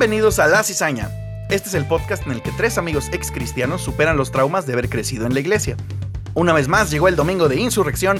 [0.00, 1.10] Bienvenidos a La Cizaña.
[1.50, 4.72] Este es el podcast en el que tres amigos ex cristianos superan los traumas de
[4.72, 5.76] haber crecido en la iglesia.
[6.32, 8.18] Una vez más llegó el domingo de insurrección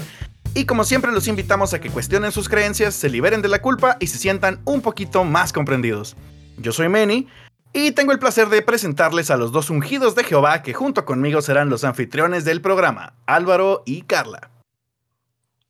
[0.53, 3.97] y como siempre los invitamos a que cuestionen sus creencias, se liberen de la culpa
[3.99, 6.15] y se sientan un poquito más comprendidos.
[6.59, 7.27] Yo soy Manny
[7.73, 11.41] y tengo el placer de presentarles a los dos ungidos de Jehová que junto conmigo
[11.41, 14.51] serán los anfitriones del programa, Álvaro y Carla.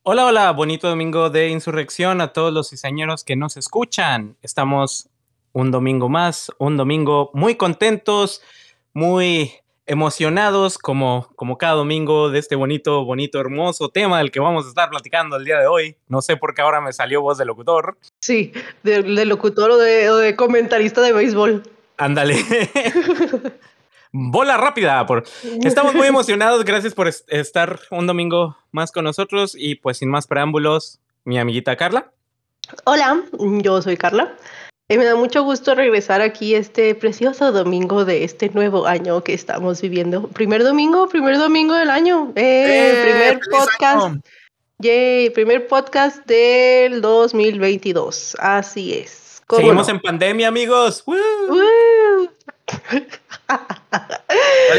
[0.04, 4.36] Hola, hola, bonito domingo de insurrección a todos los cizañeros que nos escuchan.
[4.42, 5.11] Estamos
[5.54, 8.42] un domingo más, un domingo muy contentos,
[8.94, 9.52] muy
[9.86, 14.70] emocionados como, como cada domingo de este bonito, bonito, hermoso tema del que vamos a
[14.70, 15.98] estar platicando el día de hoy.
[16.08, 17.98] No sé por qué ahora me salió voz de locutor.
[18.20, 21.64] Sí, de, locutor o de, o de comentarista de béisbol.
[21.98, 22.38] Ándale.
[24.14, 25.06] Bola rápida.
[25.06, 25.24] Por...
[25.64, 26.64] Estamos muy emocionados.
[26.66, 29.56] Gracias por estar un domingo más con nosotros.
[29.58, 32.12] Y pues sin más preámbulos, mi amiguita Carla.
[32.86, 33.22] Hola,
[33.62, 34.36] yo soy Carla.
[34.98, 39.82] Me da mucho gusto regresar aquí este precioso domingo de este nuevo año que estamos
[39.82, 40.28] viviendo.
[40.28, 42.34] Primer domingo, primer domingo del año.
[42.36, 43.02] Eh, ¡Eh!
[43.04, 44.18] primer podcast.
[44.80, 48.36] Yay, primer podcast del 2022.
[48.40, 49.21] Así es.
[49.56, 51.04] Seguimos en pandemia, amigos.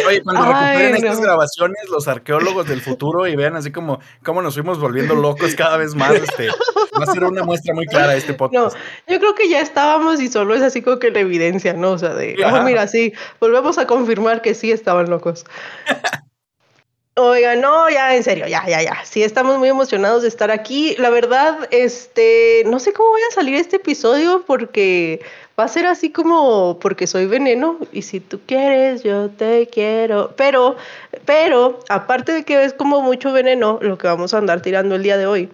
[0.06, 4.54] Oye, cuando recuperen estas grabaciones, los arqueólogos del futuro y vean así como cómo nos
[4.54, 8.34] fuimos volviendo locos cada vez más, este, va a ser una muestra muy clara este
[8.34, 8.74] podcast.
[8.76, 8.82] No,
[9.12, 11.92] yo creo que ya estábamos y solo es así como que la evidencia, ¿no?
[11.92, 15.44] O sea, de, oh, mira, sí, volvemos a confirmar que sí estaban locos.
[17.24, 19.04] Oiga, no, ya en serio, ya, ya, ya.
[19.04, 20.96] Sí, estamos muy emocionados de estar aquí.
[20.98, 25.20] La verdad, este, no sé cómo voy a salir este episodio porque
[25.58, 30.34] va a ser así como porque soy veneno y si tú quieres, yo te quiero.
[30.36, 30.74] Pero,
[31.24, 35.04] pero, aparte de que es como mucho veneno lo que vamos a andar tirando el
[35.04, 35.48] día de hoy.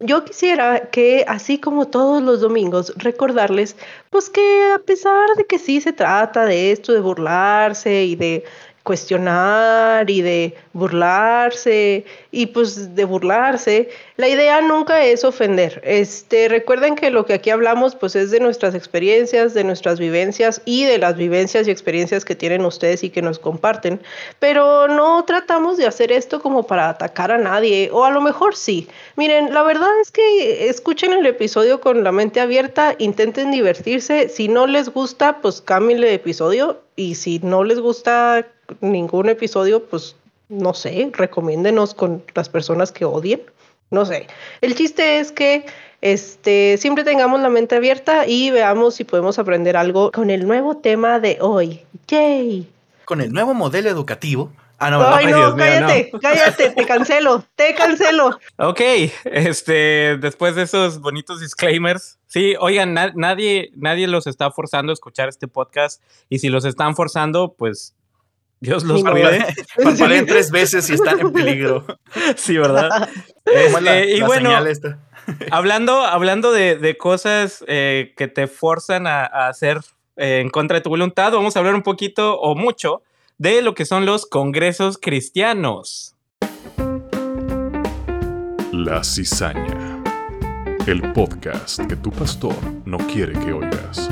[0.00, 3.76] Yo quisiera que, así como todos los domingos, recordarles,
[4.10, 8.44] pues que a pesar de que sí se trata de esto, de burlarse y de
[8.84, 15.80] cuestionar y de burlarse y pues de burlarse, la idea nunca es ofender.
[15.84, 20.60] Este, recuerden que lo que aquí hablamos pues es de nuestras experiencias, de nuestras vivencias
[20.66, 24.00] y de las vivencias y experiencias que tienen ustedes y que nos comparten,
[24.38, 28.54] pero no tratamos de hacer esto como para atacar a nadie o a lo mejor
[28.54, 28.86] sí.
[29.16, 34.48] Miren, la verdad es que escuchen el episodio con la mente abierta, intenten divertirse, si
[34.48, 38.46] no les gusta pues cambien el episodio y si no les gusta
[38.80, 40.16] ningún episodio pues
[40.48, 43.42] no sé, recomiéndenos con las personas que odien.
[43.90, 44.26] No sé.
[44.60, 45.66] El chiste es que
[46.00, 50.76] este, siempre tengamos la mente abierta y veamos si podemos aprender algo con el nuevo
[50.76, 51.82] tema de hoy.
[52.08, 52.68] ¡Yay!
[53.04, 54.52] Con el nuevo modelo educativo.
[54.78, 58.38] Ah, no, Ay, no, cállate, cállate, te cancelo, te cancelo.
[58.58, 58.80] Ok,
[59.24, 65.28] este, después de esos bonitos disclaimers, sí, oigan, nadie, nadie los está forzando a escuchar
[65.28, 67.94] este podcast y si los están forzando, pues
[68.64, 69.44] Dios los cuide.
[69.84, 71.84] Parpadeen tres veces y están en peligro.
[72.36, 73.08] Sí, ¿verdad?
[73.44, 74.50] Este, y bueno,
[75.50, 79.80] hablando, hablando de, cosas eh, que te forzan a, hacer
[80.16, 83.02] eh, en contra de tu voluntad, vamos a hablar un poquito o mucho
[83.36, 86.16] de lo que son los congresos cristianos.
[88.72, 90.02] La cizaña.
[90.86, 94.08] El podcast que tu pastor no quiere que oigas.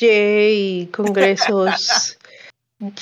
[0.00, 2.16] Yay, congresos.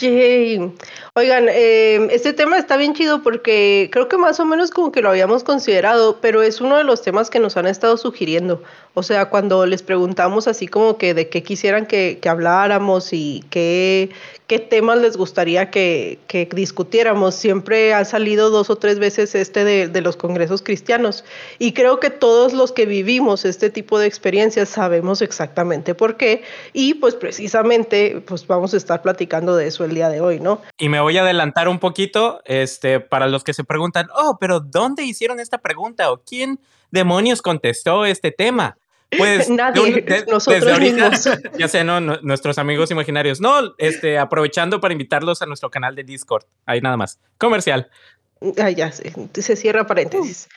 [0.00, 0.74] Yay.
[1.14, 5.00] Oigan, em, este tema está bien chido porque creo que más o menos como que
[5.00, 8.64] lo habíamos considerado, pero es uno de los temas que nos han estado sugiriendo.
[8.94, 13.44] O sea, cuando les preguntamos así como que de qué quisieran que, que habláramos y
[13.50, 14.10] qué,
[14.48, 16.18] qué temas les gustaría que,
[16.52, 17.34] discutiéramos.
[17.34, 21.24] Siempre ha salido dos o tres veces este de, de, los congresos cristianos
[21.58, 26.42] y creo que todos los que vivimos este tipo de experiencias sabemos exactamente por qué
[26.72, 30.62] y pues precisamente pues vamos a estar platicando de eso el día de hoy, ¿no?
[30.78, 34.60] Y me voy a adelantar un poquito este, para los que se preguntan, oh, pero
[34.60, 36.58] ¿dónde hicieron esta pregunta o quién
[36.90, 38.78] demonios contestó este tema?
[39.16, 41.28] Pues nadie, nosotros mismos.
[41.58, 42.00] Ya sé, ¿no?
[42.00, 43.40] Nuestros amigos imaginarios.
[43.40, 46.44] No, este, aprovechando para invitarlos a nuestro canal de Discord.
[46.66, 47.18] Ahí nada más.
[47.38, 47.90] Comercial.
[48.58, 50.48] Ah, ya se cierra paréntesis.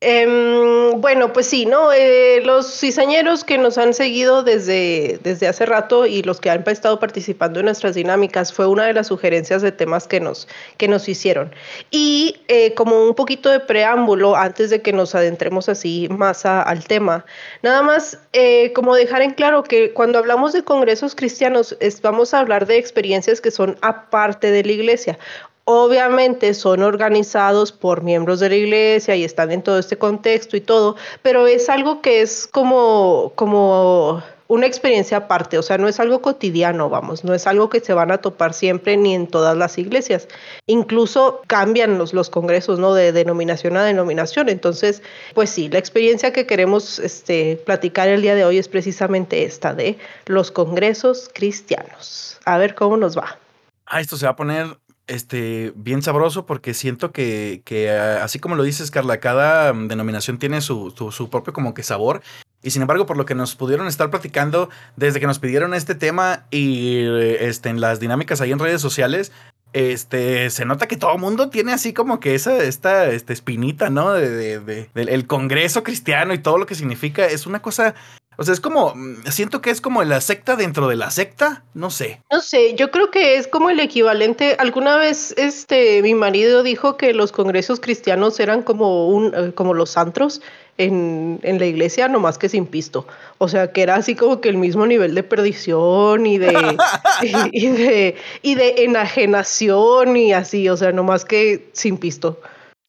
[0.00, 1.90] Em, bueno, pues sí, ¿no?
[1.90, 6.62] Eh, los cizañeros que nos han seguido desde, desde hace rato y los que han
[6.68, 10.86] estado participando en nuestras dinámicas fue una de las sugerencias de temas que nos, que
[10.86, 11.50] nos hicieron.
[11.90, 16.84] Y eh, como un poquito de preámbulo, antes de que nos adentremos así más al
[16.84, 17.24] tema,
[17.62, 22.40] nada más eh, como dejar en claro que cuando hablamos de congresos cristianos vamos a
[22.40, 25.18] hablar de experiencias que son aparte de la iglesia
[25.68, 30.60] Obviamente son organizados por miembros de la iglesia y están en todo este contexto y
[30.60, 35.98] todo, pero es algo que es como, como una experiencia aparte, o sea, no es
[35.98, 39.56] algo cotidiano, vamos, no es algo que se van a topar siempre ni en todas
[39.56, 40.28] las iglesias.
[40.66, 42.94] Incluso cambian los, los congresos, ¿no?
[42.94, 44.48] De denominación a denominación.
[44.48, 45.02] Entonces,
[45.34, 49.74] pues sí, la experiencia que queremos este, platicar el día de hoy es precisamente esta
[49.74, 52.38] de los congresos cristianos.
[52.44, 53.38] A ver cómo nos va.
[53.86, 58.38] Ah, esto se va a poner este, bien sabroso porque siento que, que ah, así
[58.38, 62.22] como lo dices, Carla, cada mm, denominación tiene su, su, propio como que sabor.
[62.62, 65.94] Y sin embargo, por lo que nos pudieron estar platicando desde que nos pidieron este
[65.94, 67.04] tema y
[67.38, 69.30] este, en las dinámicas ahí en redes sociales,
[69.72, 73.90] este, se nota que todo el mundo tiene así como que esa, esta, esta espinita,
[73.90, 74.12] ¿no?
[74.12, 77.26] De, de- de- del el Congreso cristiano y todo lo que significa.
[77.26, 77.94] Es una cosa,
[78.38, 81.64] o sea, es como, mm, siento que es como la secta dentro de la secta,
[81.74, 82.20] no sé.
[82.30, 84.56] No sé, yo creo que es como el equivalente.
[84.58, 89.72] Alguna vez, este, mi marido dijo que los congresos cristianos eran como un, eh, como
[89.72, 90.42] los antros
[90.78, 93.06] en, en la iglesia, nomás que sin pisto.
[93.38, 96.76] O sea, que era así como que el mismo nivel de perdición y de,
[97.22, 102.38] y, y de, y de enajenación y así, o sea, nomás que sin pisto.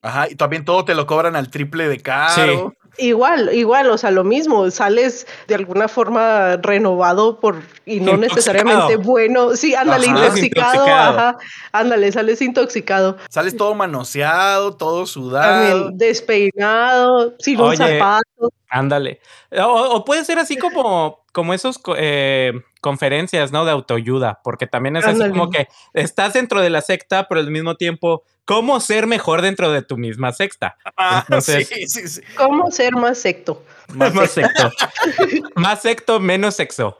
[0.01, 2.73] Ajá, y también todo te lo cobran al triple de caro.
[2.99, 8.17] Igual, igual, o sea, lo mismo, sales de alguna forma renovado por y no Intoxicado.
[8.35, 9.55] necesariamente bueno.
[9.55, 10.17] Sí, ándale, Ajá.
[10.19, 11.19] intoxicado, Intoxicado.
[11.19, 11.37] ajá.
[11.71, 13.17] Ándale, sales intoxicado.
[13.29, 15.69] Sales todo manoseado, todo sudado.
[15.69, 18.51] También despeinado, sin un Oye, zapato.
[18.69, 19.19] Ándale.
[19.51, 19.63] O,
[19.95, 22.51] o puede ser así como, como esos eh,
[22.81, 23.63] conferencias, ¿no?
[23.63, 27.49] De autoayuda, porque también es así como que estás dentro de la secta, pero al
[27.49, 30.75] mismo tiempo, ¿cómo ser mejor dentro de tu misma secta?
[30.97, 32.21] Ah, Entonces- sí, sí, sí.
[32.35, 33.63] ¿Cómo ser más secto?
[33.93, 34.71] Más Más secto.
[35.55, 36.99] Más secto, menos sexo.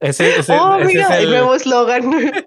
[0.00, 2.10] Ese, ese- oh, ese mira, es el el nuevo eslogan.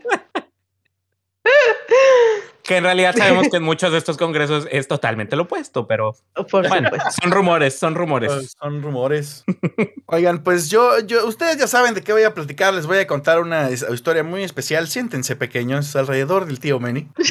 [2.63, 6.15] que en realidad sabemos que en muchos de estos congresos es totalmente lo opuesto, pero
[6.49, 7.09] Por bueno, supuesto.
[7.21, 8.31] son rumores, son rumores.
[8.31, 9.43] Pues, Son rumores.
[10.07, 12.73] Oigan, pues yo, yo, ustedes ya saben de qué voy a platicar.
[12.73, 14.87] Les voy a contar una is- historia muy especial.
[14.87, 17.09] Siéntense pequeños alrededor del tío Manny.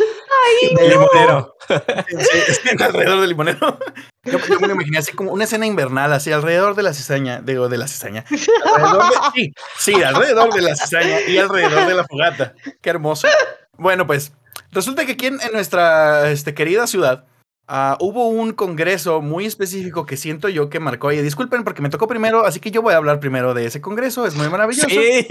[0.76, 1.56] El limonero.
[1.68, 3.78] Siéntense, siéntense alrededor del limonero.
[4.24, 7.40] Yo, yo me lo imaginé así como una escena invernal, así alrededor de la cizaña,
[7.42, 8.24] digo, de la cizaña.
[8.74, 12.54] Alrededor de- sí, sí, alrededor de la cizaña y alrededor de la fogata.
[12.80, 13.28] Qué hermoso.
[13.78, 14.32] Bueno, pues
[14.72, 17.26] resulta que aquí en, en nuestra este, querida ciudad
[17.68, 21.12] ah, hubo un congreso muy específico que siento yo que marcó.
[21.12, 23.80] Y disculpen porque me tocó primero, así que yo voy a hablar primero de ese
[23.80, 24.26] congreso.
[24.26, 24.88] Es muy maravilloso.
[24.88, 25.26] Sí,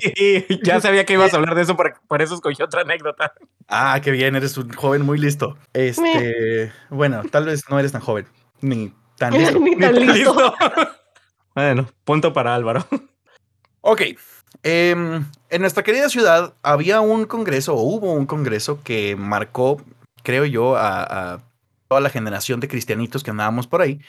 [0.63, 3.33] ya sabía que ibas a hablar de eso, por, por eso escogí otra anécdota.
[3.67, 5.57] Ah, qué bien, eres un joven muy listo.
[5.73, 8.27] Este, bueno, tal vez no eres tan joven,
[8.61, 9.59] ni tan listo.
[9.59, 10.55] Ni tan Ni tan listo.
[11.55, 12.85] bueno, punto para Álvaro.
[13.81, 14.01] Ok.
[14.63, 19.81] Em, en nuestra querida ciudad había un congreso, o hubo un congreso que marcó,
[20.24, 21.39] creo yo, a,
[21.88, 24.00] toda la generación de cristianitos que andábamos por ahí.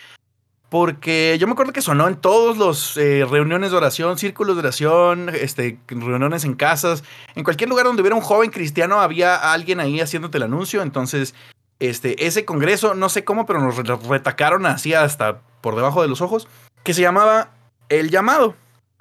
[0.68, 4.60] Porque yo me acuerdo que sonó en todos los eh, reuniones de oración, círculos de
[4.60, 9.80] oración, este, reuniones en casas, en cualquier lugar donde hubiera un joven cristiano había alguien
[9.80, 10.80] ahí haciéndote el anuncio.
[10.80, 11.34] Entonces,
[11.78, 16.08] este, ese congreso, no sé cómo, pero nos re- retacaron así hasta por debajo de
[16.08, 16.48] los ojos,
[16.84, 17.50] que se llamaba
[17.88, 18.54] El Llamado.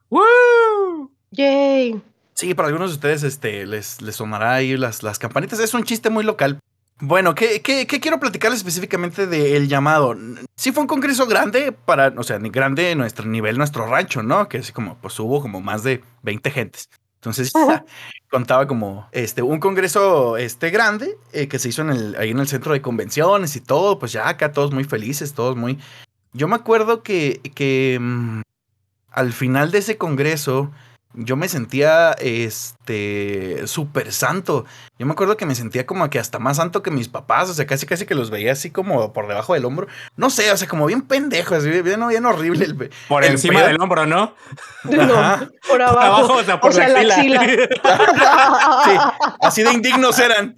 [0.10, 0.22] ¡Woo!
[1.32, 2.02] Yay.
[2.34, 5.60] Sí, para algunos de ustedes este, les, les sonará ahí las, las campanitas.
[5.60, 6.60] Es un chiste muy local.
[7.00, 10.16] Bueno, ¿qué, qué, qué quiero platicarles específicamente del llamado?
[10.56, 14.22] Sí fue un congreso grande para, o sea, ni grande en nuestro nivel, nuestro rancho,
[14.22, 14.48] ¿no?
[14.48, 16.90] Que así como, pues hubo como más de 20 gentes.
[17.16, 17.52] Entonces,
[18.30, 22.40] contaba como este, un congreso este, grande eh, que se hizo en el, ahí en
[22.40, 23.98] el centro de convenciones y todo.
[23.98, 25.80] Pues ya acá todos muy felices, todos muy...
[26.34, 28.42] Yo me acuerdo que, que mm,
[29.12, 30.72] al final de ese congreso
[31.14, 34.66] yo me sentía este súper santo.
[34.98, 37.54] Yo me acuerdo que me sentía como que hasta más santo que mis papás, o
[37.54, 39.88] sea, casi casi que los veía así como por debajo del hombro.
[40.16, 43.60] No sé, o sea, como bien pendejo, así bien, bien horrible el Por el encima
[43.60, 43.68] pedo.
[43.68, 44.36] del hombro, ¿no?
[44.84, 45.50] No, Ajá.
[45.68, 46.00] por abajo.
[46.02, 47.42] Abajo, o sea, por la la axila.
[48.86, 48.92] Sí,
[49.42, 50.56] así de indignos eran.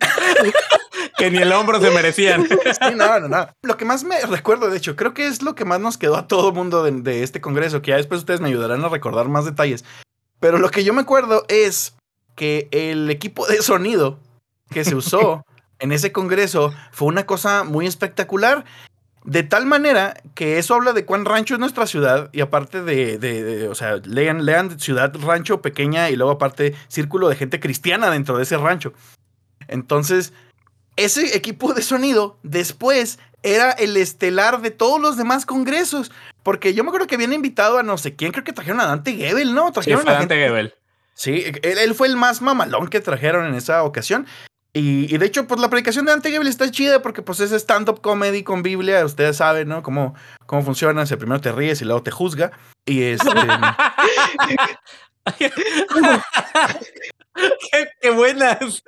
[1.17, 2.48] que ni el hombro se merecían.
[2.48, 3.48] Sí, no, no, no.
[3.62, 6.15] Lo que más me recuerdo, de hecho, creo que es lo que más nos quedó
[6.17, 9.27] a todo mundo de, de este congreso, que ya después ustedes me ayudarán a recordar
[9.29, 9.83] más detalles.
[10.44, 11.96] Pero lo que yo me acuerdo es
[12.36, 14.20] que el equipo de sonido
[14.72, 15.46] que se usó
[15.80, 18.66] en ese congreso fue una cosa muy espectacular.
[19.24, 23.18] De tal manera que eso habla de cuán rancho es nuestra ciudad y aparte de,
[23.18, 27.62] de- de- o sea, lean, lean ciudad, rancho pequeña y luego aparte círculo de gente
[27.62, 28.92] cristiana dentro de ese rancho.
[29.70, 30.34] Entonces,
[30.98, 36.12] ese equipo de sonido después era el estelar de todos los demás congresos.
[36.44, 38.86] Porque yo me acuerdo que habían invitado a no sé quién, creo que trajeron a
[38.86, 39.68] Dante Gebel, ¿no?
[39.68, 40.76] Sí, Trajeron fue a Dante gente- Gebel.
[41.16, 44.26] Sí, él, él fue el más mamalón que trajeron en esa ocasión.
[44.76, 47.52] Y, y de hecho, pues la predicación de Dante Gebel está chida porque pues es
[47.52, 49.06] stand-up comedy con Biblia.
[49.06, 49.84] Ustedes saben, ¿no?
[49.84, 50.16] Cómo,
[50.48, 51.04] cómo funciona.
[51.04, 52.52] O primero te ríes y luego te juzga.
[52.86, 53.30] Y este...
[57.72, 58.84] qué, qué, buenas.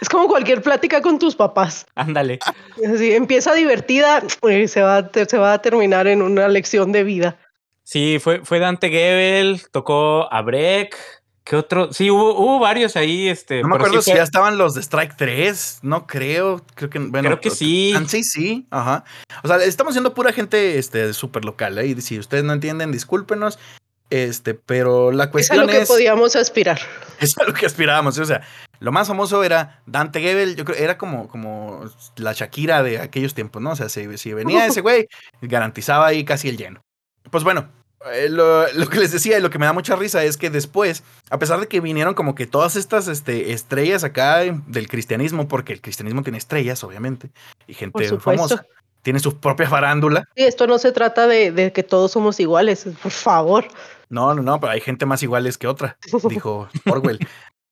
[0.00, 1.86] Es como cualquier plática con tus papás.
[1.94, 2.38] Ándale.
[2.86, 7.38] Así empieza divertida y se va, se va a terminar en una lección de vida.
[7.84, 10.96] Sí, fue, fue Dante Gebel, tocó a Breck.
[11.44, 11.92] ¿Qué otro?
[11.92, 13.28] Sí, hubo, hubo varios ahí.
[13.28, 16.64] Este, no me acuerdo si ya estaban los de Strike 3, no creo.
[16.76, 17.92] Creo que, bueno, creo que sí.
[18.06, 19.04] Sí, sí, ajá.
[19.42, 21.78] O sea, estamos siendo pura gente este, súper local.
[21.78, 21.86] ¿eh?
[21.86, 23.58] Y si ustedes no entienden, discúlpenos.
[24.12, 25.74] Este, pero la cuestión es.
[25.74, 26.78] Es a lo que podíamos aspirar.
[27.18, 28.18] Es a lo que aspirábamos.
[28.18, 28.42] O sea,
[28.80, 30.54] lo más famoso era Dante Gebel.
[30.54, 31.84] Yo creo era como, como
[32.16, 33.70] la Shakira de aquellos tiempos, ¿no?
[33.70, 35.06] O sea, si, si venía ese güey,
[35.40, 36.82] garantizaba ahí casi el lleno.
[37.30, 37.70] Pues bueno,
[38.12, 40.50] eh, lo, lo, que les decía y lo que me da mucha risa es que
[40.50, 45.48] después, a pesar de que vinieron como que todas estas este, estrellas acá del cristianismo,
[45.48, 47.30] porque el cristianismo tiene estrellas, obviamente,
[47.66, 48.66] y gente famosa,
[49.02, 50.28] tiene su propia farándula.
[50.36, 53.66] Sí, esto no se trata de, de, que todos somos iguales, por favor.
[54.08, 55.96] No, no, no, pero hay gente más iguales que otra,
[56.28, 57.18] dijo Orwell.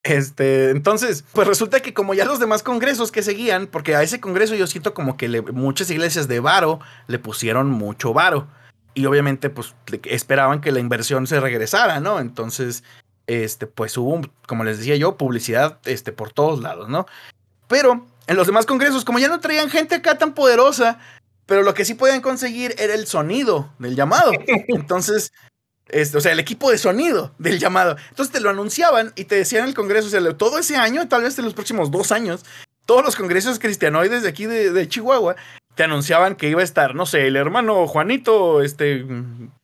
[0.02, 4.20] Este, entonces, pues resulta que como ya los demás congresos que seguían, porque a ese
[4.20, 8.48] congreso yo siento como que le, muchas iglesias de varo le pusieron mucho varo
[8.94, 12.18] y obviamente pues esperaban que la inversión se regresara, ¿no?
[12.18, 12.82] Entonces,
[13.26, 17.06] este, pues hubo, como les decía yo, publicidad este, por todos lados, ¿no?
[17.68, 20.98] Pero en los demás congresos, como ya no traían gente acá tan poderosa,
[21.50, 24.30] pero lo que sí podían conseguir era el sonido del llamado.
[24.68, 25.32] Entonces,
[25.88, 27.96] este, o sea, el equipo de sonido del llamado.
[28.08, 31.08] Entonces te lo anunciaban y te decían en el congreso, o sea, todo ese año,
[31.08, 32.44] tal vez en los próximos dos años,
[32.86, 35.34] todos los congresos cristianoides de aquí de, de Chihuahua
[35.80, 39.02] te anunciaban que iba a estar, no sé, el hermano Juanito, este,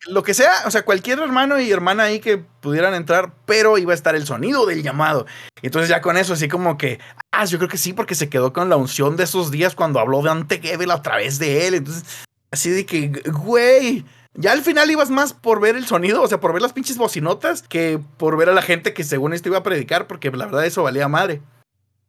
[0.07, 3.93] lo que sea, o sea, cualquier hermano y hermana ahí que pudieran entrar, pero iba
[3.93, 5.27] a estar el sonido del llamado.
[5.61, 7.01] Entonces ya con eso así como que,
[7.33, 10.01] ah, yo creo que sí, porque se quedó con la unción de esos días cuando
[10.01, 11.75] habló de Ante Gebel a través de él.
[11.75, 12.05] Entonces,
[12.51, 16.41] así de que, güey, ya al final ibas más por ver el sonido, o sea,
[16.41, 19.59] por ver las pinches bocinotas, que por ver a la gente que según esto iba
[19.59, 21.43] a predicar, porque la verdad eso valía madre.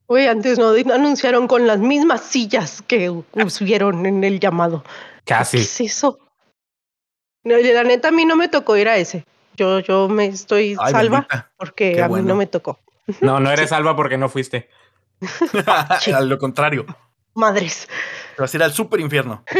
[0.07, 3.11] Uy, antes no anunciaron con las mismas sillas que
[3.61, 4.83] vieron en el llamado.
[5.25, 5.57] Casi.
[5.57, 6.19] ¿Qué es eso?
[7.43, 9.25] No, la neta, a mí no me tocó ir a ese.
[9.55, 11.51] Yo, yo me estoy Ay, salva bendita.
[11.57, 12.23] porque Qué a bueno.
[12.23, 12.79] mí no me tocó.
[13.21, 14.69] No, no eres salva porque no fuiste.
[16.11, 16.85] a lo contrario,
[17.33, 17.87] Madres.
[18.35, 19.43] te vas a ir al super infierno.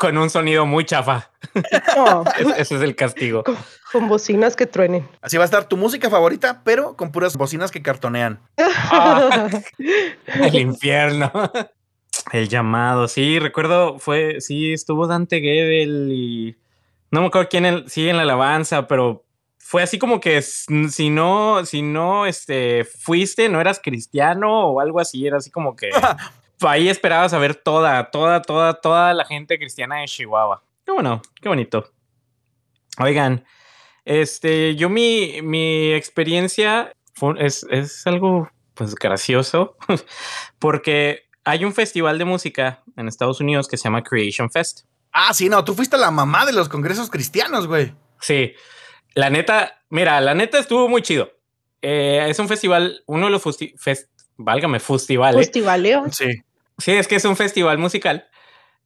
[0.00, 1.30] Con un sonido muy chafa.
[2.56, 3.44] Ese es el castigo.
[3.92, 5.06] con bocinas que truenen.
[5.20, 8.40] Así va a estar tu música favorita, pero con puras bocinas que cartonean.
[8.58, 9.48] Ah,
[10.26, 11.30] el infierno.
[12.32, 16.56] El llamado, sí, recuerdo, fue, sí, estuvo Dante Gebel y
[17.10, 19.24] no me acuerdo quién el- sigue en la alabanza, pero
[19.58, 24.98] fue así como que si no, si no, este, fuiste, no eras cristiano o algo
[25.00, 25.90] así, era así como que
[26.68, 30.62] ahí esperabas a ver toda, toda, toda, toda la gente cristiana de Chihuahua.
[30.84, 31.90] Qué bueno, qué bonito.
[32.98, 33.44] Oigan,
[34.04, 39.76] este, yo mi, mi experiencia fue- es, es algo pues gracioso
[40.58, 44.82] porque hay un festival de música en Estados Unidos que se llama Creation Fest.
[45.12, 47.94] Ah, sí, no, tú fuiste la mamá de los congresos cristianos, güey.
[48.20, 48.52] Sí,
[49.14, 51.30] la neta, mira, la neta estuvo muy chido.
[51.82, 55.40] Eh, es un festival, uno de los fusti- fest- válgame, festivales.
[55.46, 56.04] Festivaleo.
[56.12, 56.26] Sí.
[56.80, 58.26] Sí, es que es un festival musical.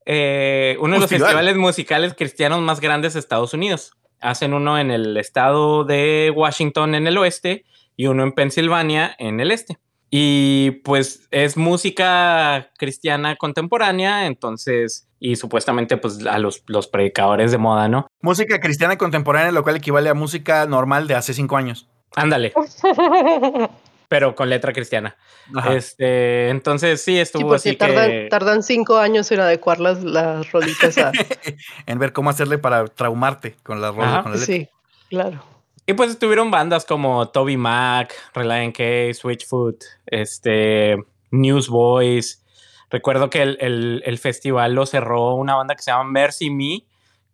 [0.06, 1.30] Eh, uno de los Festival.
[1.30, 3.92] festivales musicales cristianos más grandes de Estados Unidos.
[4.20, 7.64] Hacen uno en el estado de Washington en el oeste
[7.96, 9.78] y uno en Pensilvania en el este.
[10.10, 17.58] Y pues es música cristiana contemporánea, entonces, y supuestamente pues a los, los predicadores de
[17.58, 18.06] moda, ¿no?
[18.20, 21.88] Música cristiana contemporánea, lo cual equivale a música normal de hace cinco años.
[22.14, 22.52] Ándale,
[24.14, 25.16] pero con letra cristiana.
[25.56, 25.74] Ajá.
[25.74, 28.28] Este, entonces sí Sí, estuvo así tardan, que...
[28.30, 31.10] tardan cinco años en adecuar las, las rolitas a.
[31.86, 34.22] en ver cómo hacerle para traumarte con la rola, Ajá.
[34.22, 34.54] con la letra.
[34.54, 34.68] sí,
[35.10, 35.42] claro.
[35.84, 40.96] Y pues estuvieron bandas como Toby Mac, Reliant K, Switchfoot, este,
[41.32, 42.44] Newsboys.
[42.90, 46.84] Recuerdo que el, el- el festival lo cerró una banda que se llama Mercy Me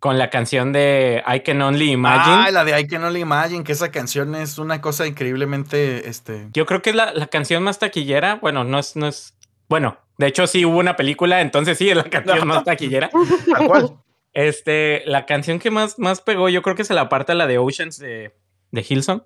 [0.01, 2.49] con la canción de I Can Only Imagine.
[2.49, 6.49] Ah, la de I Can Only Imagine, que esa canción es una cosa increíblemente, este...
[6.53, 8.37] Yo creo que es la, la canción más taquillera.
[8.37, 9.37] Bueno, no es, no es.
[9.69, 13.11] Bueno, de hecho, sí hubo una película, entonces sí es la canción más taquillera.
[13.55, 13.99] Tal cual.
[14.33, 17.59] Este, la canción que más, más pegó, yo creo que se la parte la de
[17.59, 18.35] Oceans de,
[18.71, 19.23] de Hillsong.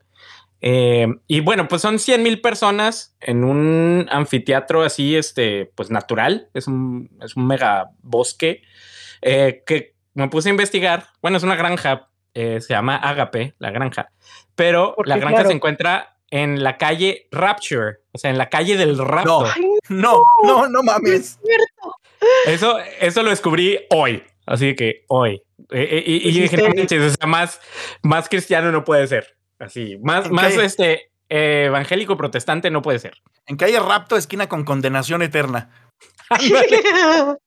[0.60, 6.48] Eh, y bueno, pues son 100 mil personas en un anfiteatro así, este, pues natural.
[6.52, 8.62] Es un, es un mega bosque
[9.20, 11.08] eh, que me puse a investigar.
[11.20, 14.08] Bueno, es una granja, eh, se llama Agape, la granja.
[14.54, 15.48] Pero Porque, la granja claro.
[15.50, 19.46] se encuentra en la calle Rapture, o sea, en la calle del rapto.
[19.88, 21.38] No, no, no, no mames.
[22.46, 25.42] Eso, eso lo descubrí hoy, así que hoy.
[25.70, 27.60] Eh, eh, y, y dije, no o sea, más,
[28.02, 29.36] más cristiano no puede ser.
[29.58, 33.14] Así, más, más este eh, evangélico protestante no puede ser.
[33.46, 35.70] En calle Rapto, esquina con condenación eterna.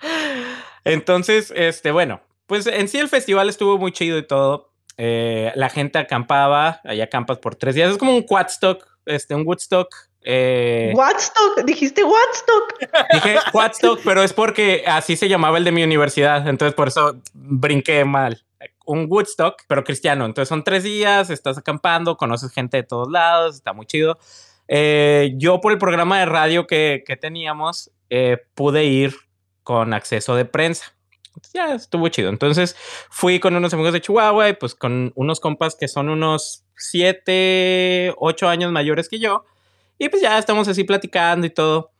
[0.84, 4.70] Entonces, este, bueno, pues en sí el festival estuvo muy chido y todo.
[4.96, 7.90] Eh, la gente acampaba, allá acampas por tres días.
[7.90, 9.88] Es como un Quadstock, este, un Woodstock.
[10.22, 12.78] Eh, Woodstock, dijiste Woodstock.
[13.12, 16.46] Dije Woodstock, pero es porque así se llamaba el de mi universidad.
[16.46, 18.44] Entonces, por eso brinqué mal.
[18.86, 20.26] Un Woodstock, pero cristiano.
[20.26, 24.18] Entonces, son tres días, estás acampando, conoces gente de todos lados, está muy chido.
[24.68, 29.14] Eh, yo, por el programa de radio que, que teníamos, eh, pude ir
[29.64, 30.94] con acceso de prensa.
[31.52, 32.28] ya estuvo chido.
[32.28, 32.76] Entonces
[33.10, 38.14] fui con unos amigos de Chihuahua y pues con unos compas que son unos 7,
[38.16, 39.44] 8 años mayores que yo.
[39.98, 41.90] Y pues ya estamos así platicando y todo.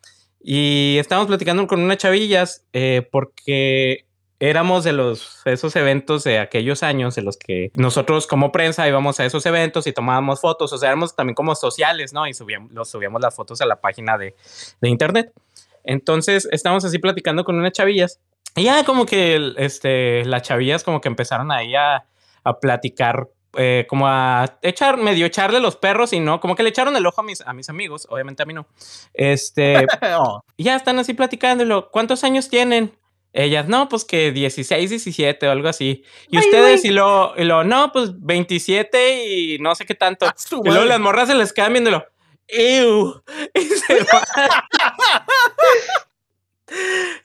[0.40, 4.06] Y estamos platicando con unas chavillas eh, porque
[4.40, 9.18] éramos de los esos eventos de aquellos años de los que nosotros como prensa íbamos
[9.20, 12.26] a esos eventos y tomábamos fotos, o sea, éramos también como sociales, ¿no?
[12.26, 14.34] Y subíamos, los subíamos las fotos a la página de,
[14.80, 15.32] de internet.
[15.84, 18.20] Entonces, estamos así platicando con unas chavillas.
[18.56, 22.04] Y ya como que este, las chavillas como que empezaron ahí a,
[22.44, 26.68] a platicar, eh, como a echar, medio echarle los perros y no, como que le
[26.68, 28.66] echaron el ojo a mis, a mis amigos, obviamente a mí no.
[29.12, 29.86] Este,
[30.18, 30.42] oh.
[30.56, 31.90] ya están así platicándolo.
[31.90, 32.96] ¿Cuántos años tienen?
[33.32, 36.04] Ellas, no, pues que 16, 17 o algo así.
[36.28, 36.90] Y ay, ustedes, ay.
[36.90, 40.26] Y, lo, y lo, no, pues 27 y no sé qué tanto.
[40.26, 42.06] Ah, y luego las morras se les quedan viéndolo.
[42.48, 43.22] ¡Ew!
[43.54, 44.24] Y se va.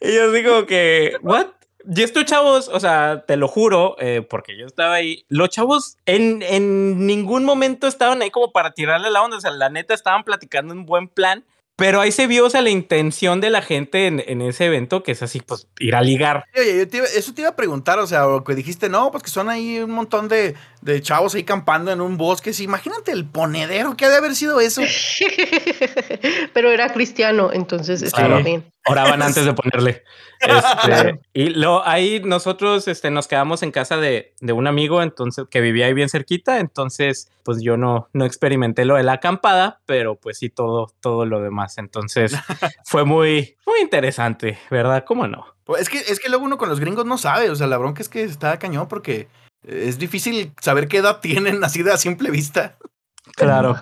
[0.01, 1.47] y yo digo que, ¿what?
[1.85, 5.97] Y estos chavos, o sea, te lo juro, eh, porque yo estaba ahí, los chavos
[6.05, 9.93] en, en ningún momento estaban ahí como para tirarle la onda, o sea, la neta
[9.93, 11.45] estaban platicando un buen plan
[11.79, 15.01] pero ahí se vio, o sea, la intención de la gente en, en ese evento,
[15.01, 16.45] que es así, pues, ir a ligar.
[16.55, 19.09] Oye, yo te iba, eso te iba a preguntar, o sea, lo que dijiste, no,
[19.11, 22.53] pues que son ahí un montón de, de chavos ahí campando en un bosque.
[22.53, 24.81] Sí, imagínate el ponedero, ¿qué ha de haber sido eso?
[26.53, 28.43] Pero era cristiano, entonces estaba sí.
[28.43, 28.65] bien.
[28.85, 30.03] Oraban antes de ponerle.
[30.39, 35.45] Este, y lo, ahí nosotros este, nos quedamos en casa de, de, un amigo entonces,
[35.49, 36.59] que vivía ahí bien cerquita.
[36.59, 41.25] Entonces, pues yo no, no experimenté lo de la acampada, pero pues sí todo, todo
[41.25, 41.77] lo demás.
[41.77, 42.33] Entonces
[42.85, 45.03] fue muy, muy interesante, ¿verdad?
[45.05, 45.45] ¿Cómo no?
[45.65, 47.49] Pues es que, es que luego uno con los gringos no sabe.
[47.49, 49.27] O sea, la bronca es que está cañón porque
[49.63, 52.75] es difícil saber qué edad tienen así de a simple vista.
[53.35, 53.75] Claro.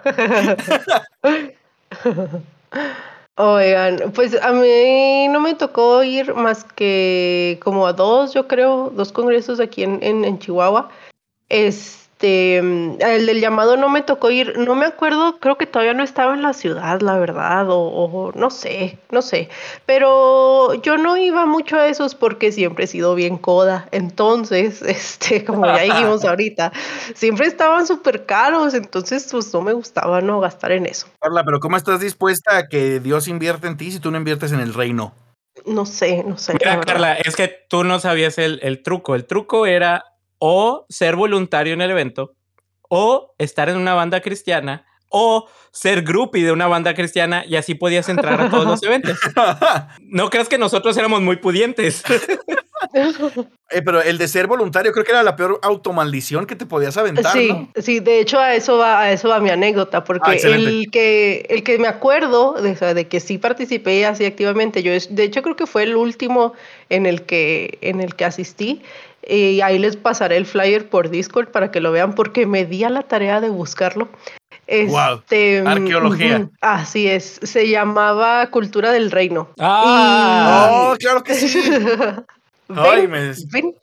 [3.40, 8.90] Oigan, pues a mí no me tocó ir más que como a dos, yo creo,
[8.90, 10.90] dos congresos aquí en, en, en Chihuahua.
[12.18, 16.02] Este, el del llamado no me tocó ir, no me acuerdo, creo que todavía no
[16.02, 19.50] estaba en la ciudad, la verdad, o, o no sé, no sé.
[19.86, 23.88] Pero yo no iba mucho a esos porque siempre he sido bien coda.
[23.92, 26.72] Entonces, este, como ya dijimos ahorita,
[27.14, 31.06] siempre estaban súper caros, entonces pues no me gustaba no gastar en eso.
[31.22, 34.52] Carla, pero ¿cómo estás dispuesta a que Dios invierte en ti si tú no inviertes
[34.54, 35.14] en el reino?
[35.68, 36.54] No sé, no sé.
[36.54, 39.14] Mira, Carla, es que tú no sabías el, el truco.
[39.14, 42.34] El truco era o ser voluntario en el evento,
[42.90, 47.76] o estar en una banda cristiana, o ser groupie de una banda cristiana y así
[47.76, 49.18] podías entrar a todos los eventos.
[50.02, 52.04] No creas que nosotros éramos muy pudientes.
[53.72, 56.96] Eh, pero el de ser voluntario creo que era la peor automaldición que te podías
[56.96, 57.34] aventar.
[57.34, 57.70] Sí, ¿no?
[57.76, 61.46] sí, de hecho a eso va, a eso va mi anécdota, porque ah, el que
[61.50, 65.56] el que me acuerdo de, de, que sí participé así activamente, yo de hecho creo
[65.56, 66.54] que fue el último
[66.90, 68.84] en el que en el que asistí
[69.28, 72.84] y ahí les pasaré el flyer por Discord para que lo vean porque me di
[72.84, 74.08] a la tarea de buscarlo.
[74.68, 75.70] Este, wow.
[75.70, 76.50] Arqueología.
[76.62, 77.40] Así es.
[77.44, 79.50] Se llamaba Cultura del Reino.
[79.60, 80.94] Ah, y...
[80.94, 81.70] oh, claro que sí.
[82.68, 83.34] ven, Ay, me...
[83.52, 83.76] ven.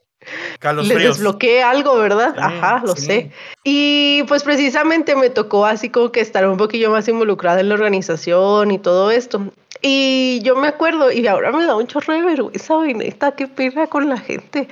[0.58, 2.32] Carlos Les desbloqueé algo, ¿verdad?
[2.34, 3.02] Sí, Ajá, lo sí.
[3.02, 3.30] sé.
[3.62, 7.74] Y pues precisamente me tocó así como que estar un poquillo más involucrada en la
[7.74, 9.42] organización y todo esto.
[9.82, 13.86] Y yo me acuerdo, y ahora me da un chorro de vergüenza, neta, qué pena
[13.86, 14.66] con la gente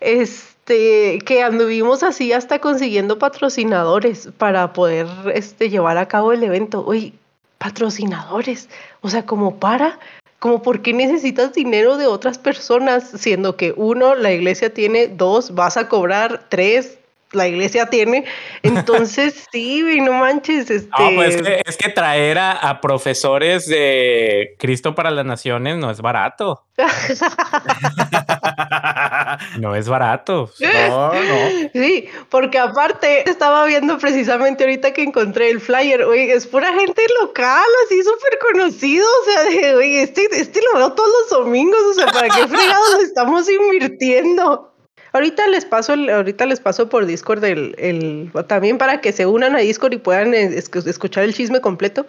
[0.00, 6.84] este, que anduvimos así hasta consiguiendo patrocinadores para poder este, llevar a cabo el evento.
[6.86, 7.12] Oye,
[7.58, 8.68] patrocinadores,
[9.00, 9.98] o sea, como para,
[10.38, 15.54] como por qué necesitas dinero de otras personas, siendo que uno, la iglesia tiene, dos,
[15.54, 16.98] vas a cobrar, tres,
[17.34, 18.24] la iglesia tiene.
[18.62, 20.70] Entonces, sí, no manches.
[20.70, 20.90] Este...
[20.98, 25.76] No, pues es que, es que traer a, a, profesores de Cristo para las Naciones
[25.76, 26.64] no es barato.
[29.58, 30.50] No es barato.
[30.60, 31.70] no, no.
[31.72, 37.02] Sí, porque aparte estaba viendo precisamente ahorita que encontré el flyer, oye, es pura gente
[37.20, 41.80] local, así súper conocido, o sea, de, oye, este, este lo veo todos los domingos,
[41.90, 44.70] o sea, ¿para qué fregados estamos invirtiendo?
[45.12, 49.26] Ahorita les paso, el- ahorita les paso por Discord el, el, también para que se
[49.26, 52.04] unan a Discord y puedan eh, escu- escuchar el chisme completo.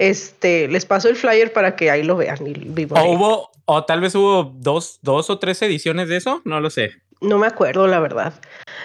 [0.00, 2.96] Este, les paso el flyer para que ahí lo vean y vivo.
[2.96, 6.70] O hubo, o tal vez hubo dos, dos o tres ediciones de eso, no lo
[6.70, 6.92] sé.
[7.20, 8.32] No me acuerdo, la verdad.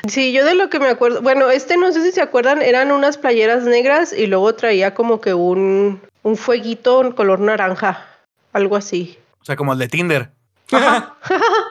[0.09, 2.91] Sí, yo de lo que me acuerdo, bueno, este no sé si se acuerdan, eran
[2.91, 8.05] unas playeras negras y luego traía como que un, un fueguito en color naranja,
[8.51, 9.17] algo así.
[9.41, 10.31] O sea, como el de Tinder.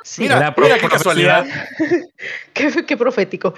[0.04, 1.44] Sí, Mira, mira qué casualidad.
[2.54, 3.52] qué, qué profético.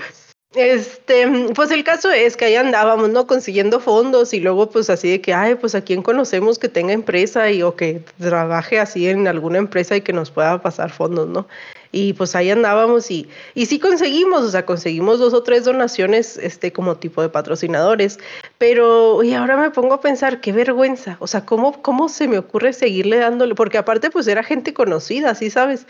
[0.58, 3.26] Este, pues el caso es que ahí andábamos, ¿no?
[3.26, 6.94] Consiguiendo fondos y luego pues así de que, ay, pues a quién conocemos que tenga
[6.94, 11.28] empresa y o que trabaje así en alguna empresa y que nos pueda pasar fondos,
[11.28, 11.46] ¿no?
[11.92, 16.38] Y pues ahí andábamos y, y sí conseguimos, o sea, conseguimos dos o tres donaciones,
[16.38, 18.18] este, como tipo de patrocinadores,
[18.56, 22.38] pero y ahora me pongo a pensar, qué vergüenza, o sea, ¿cómo, cómo se me
[22.38, 23.54] ocurre seguirle dándole?
[23.54, 25.86] Porque aparte pues era gente conocida, ¿sí sabes?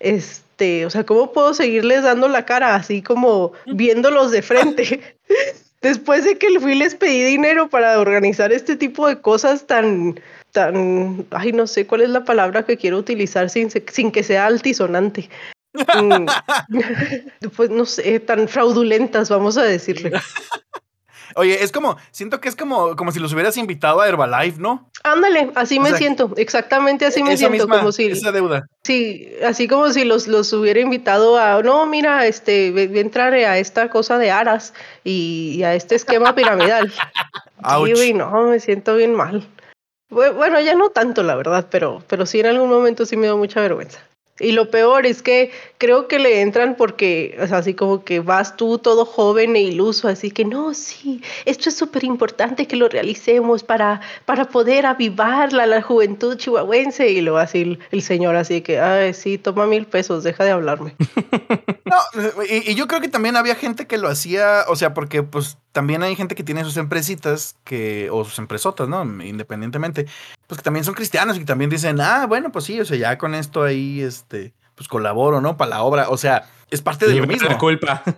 [0.00, 5.00] Este, o sea, ¿cómo puedo seguirles dando la cara así como viéndolos de frente?
[5.82, 10.20] Después de que fui les pedí dinero para organizar este tipo de cosas tan,
[10.52, 14.46] tan, ay, no sé cuál es la palabra que quiero utilizar sin, sin que sea
[14.46, 15.28] altisonante.
[15.72, 16.26] Mm,
[17.56, 20.10] pues no sé, tan fraudulentas, vamos a decirle.
[21.36, 24.88] Oye, es como, siento que es como, como si los hubieras invitado a Herbalife, ¿no?
[25.04, 28.66] Ándale, así O me sea, siento, exactamente así me siento, misma, como si, esa deuda.
[28.84, 33.32] sí, así como si los, los hubiera invitado a, no, mira, este, ve a entrar
[33.34, 36.92] a esta cosa de aras y, y a este esquema piramidal.
[37.62, 39.46] Sí, güey, no, me siento bien mal.
[40.10, 43.24] Bu- Bueno, ya no tanto, la verdad, pero, pero sí en algún momento sí me
[43.26, 44.00] dio mucha vergüenza.
[44.40, 48.20] Y lo peor es que creo que le entran porque, o sea, así como que
[48.20, 52.76] vas tú todo joven e iluso, así que no, sí, esto es súper importante que
[52.76, 57.10] lo realicemos para, para poder avivar la, juventud chihuahuense.
[57.10, 60.94] Y luego así el, señor así que, ay, sí, toma mil pesos, deja de hablarme.
[61.90, 61.96] No,
[62.48, 66.04] y, yo creo que también había gente que lo hacía, o sea, porque pues también
[66.04, 69.02] hay gente que tiene sus empresitas que, o sus empresotas, ¿no?
[69.02, 70.06] Independientemente,
[70.46, 73.18] pues que también son cristianos y también dicen, ah, bueno, pues sí, o sea, ya
[73.18, 74.29] con esto ahí, este,
[74.74, 75.56] pues colaboro, ¿no?
[75.56, 77.56] Para la obra, o sea, es parte de lo mismo.
[77.58, 78.02] culpa.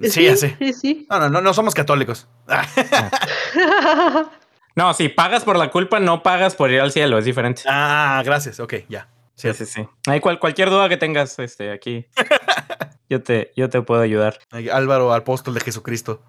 [0.00, 0.54] Sí, ya sé.
[0.60, 1.06] Sí, sí.
[1.10, 2.28] No, no, no, no somos católicos.
[4.78, 7.62] No, si pagas por la culpa, no pagas por ir al cielo, es diferente.
[7.66, 9.08] Ah, gracias, ok, ya.
[9.34, 9.84] Sí, sí, sí.
[10.06, 12.06] Hay cual, cualquier duda que tengas este, aquí,
[13.10, 14.38] yo te, yo te puedo ayudar.
[14.52, 16.22] Ay, Álvaro, apóstol de Jesucristo.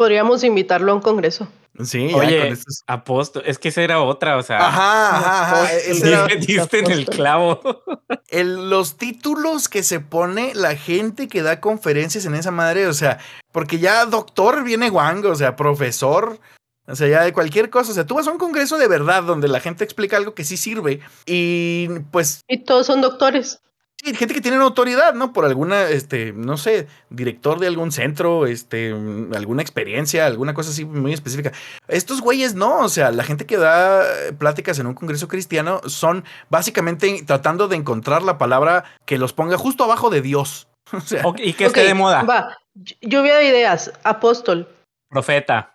[0.00, 1.46] Podríamos invitarlo a un congreso.
[1.84, 5.72] Sí, Oye, con estos- apóstol, es que esa era otra, o sea, Ajá, ajá, ajá.
[5.74, 7.60] ese era- diste, diste en el clavo.
[8.28, 12.94] el- los títulos que se pone la gente que da conferencias en esa madre, o
[12.94, 13.18] sea,
[13.52, 16.38] porque ya doctor viene guango, o sea, profesor,
[16.86, 19.22] o sea, ya de cualquier cosa, o sea, tú vas a un congreso de verdad
[19.22, 23.60] donde la gente explica algo que sí sirve y pues Y todos son doctores.
[24.02, 25.32] Sí, gente que tiene una autoridad, ¿no?
[25.32, 28.92] Por alguna, este, no sé, director de algún centro, este,
[29.34, 31.52] alguna experiencia, alguna cosa así muy específica.
[31.88, 34.02] Estos güeyes no, o sea, la gente que da
[34.38, 39.56] pláticas en un congreso cristiano son básicamente tratando de encontrar la palabra que los ponga
[39.58, 40.66] justo abajo de Dios.
[40.92, 42.22] O sea, y que esté de moda.
[42.24, 44.66] Va, ll- lluvia de ideas, apóstol,
[45.08, 45.74] Profeta.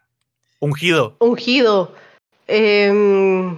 [0.59, 1.95] ungido, ungido,
[2.47, 3.57] em,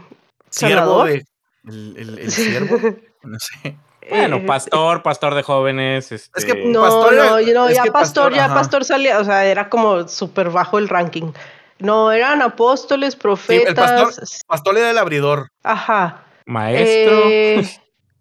[0.49, 1.25] siervo de.
[1.67, 2.77] El, el- el siervo,
[3.23, 3.75] no sé.
[4.09, 6.11] Bueno, eh, pastor, pastor de jóvenes.
[6.11, 6.39] Este...
[6.39, 8.53] Es que No, Pastor era- no, no, ya pastor, pastor, ya ajá.
[8.55, 11.31] pastor salía, o sea, era como súper bajo el ranking.
[11.79, 13.75] No, eran apóstoles, el profetas.
[13.75, 15.49] pastor- Pastor era el abridor.
[15.63, 16.23] Ajá.
[16.45, 17.21] Maestro.
[17.25, 17.67] Eh,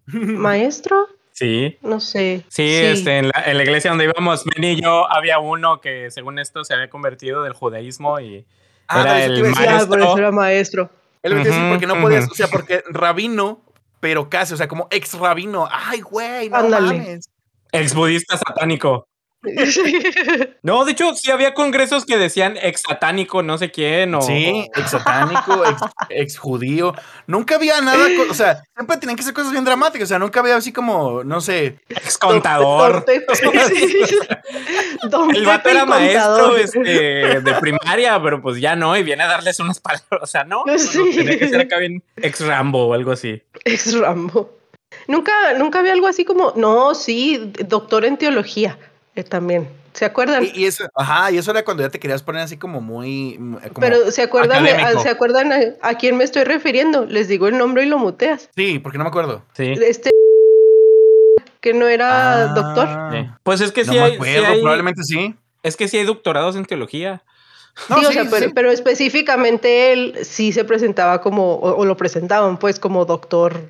[0.08, 1.76] Maestro, Sí.
[1.82, 2.44] no sé.
[2.48, 6.10] Sí, Este, en, la, en la iglesia donde íbamos, Ben y yo, había uno que
[6.10, 8.46] según esto se había convertido del judaísmo y
[8.88, 9.64] Ah, era el iba a decir.
[9.64, 9.88] Ya, maestro.
[9.88, 10.90] por eso era maestro.
[11.22, 12.32] Decir, Ujú, porque no podías, ujú.
[12.32, 13.60] o sea, porque rabino,
[14.00, 15.68] pero casi, o sea, como ex rabino.
[15.70, 16.98] Ay, güey, no Ándale.
[16.98, 17.28] mames.
[17.72, 19.06] ex budista satánico.
[20.62, 24.22] No, de hecho, sí había congresos que decían ex satánico, no sé quién, o.
[24.22, 25.80] Sí, ex satánico, ex,
[26.10, 26.94] ex judío.
[27.26, 30.40] Nunca había nada, o sea, siempre tenían que ser cosas bien dramáticas, o sea, nunca
[30.40, 31.78] había así como, no sé.
[31.88, 32.92] ex contador.
[32.92, 33.26] Don Pepe.
[35.08, 39.28] Don El vato era maestro este, de primaria, pero pues ya no, y viene a
[39.28, 40.06] darles unas palabras.
[40.22, 41.10] O sea, no, no, no, Sí.
[41.14, 43.42] tenía que ser acá bien ex Rambo o algo así.
[43.64, 44.56] Ex Rambo.
[45.08, 48.78] Nunca, nunca había algo así como, no, sí, doctor en teología
[49.16, 49.68] eh, también.
[49.94, 50.44] ¿Se acuerdan?
[50.44, 53.36] Y, y eso, ajá, y eso era cuando ya te querías poner así como muy.
[53.38, 55.02] mm, como- Pero ¿se acuerdan, académico.
[55.02, 57.06] ¿se acuerdan a, a quién me estoy refiriendo?
[57.06, 58.50] Les digo el nombre y lo muteas.
[58.54, 59.42] Sí, porque no me acuerdo.
[59.54, 59.72] Sí.
[59.82, 60.10] Este
[61.60, 62.88] que no era Ah, doctor.
[63.12, 63.30] Sí.
[63.42, 65.34] Pues es que No sí, me hay, sí acuerdo, hay- probablemente sí.
[65.62, 67.22] es que sí hay doctorados en teología.
[67.90, 71.96] No, sí, o sea, sí, pero, específicamente él sí se presentaba como, o, o lo
[71.96, 73.60] presentaban pues como doctor.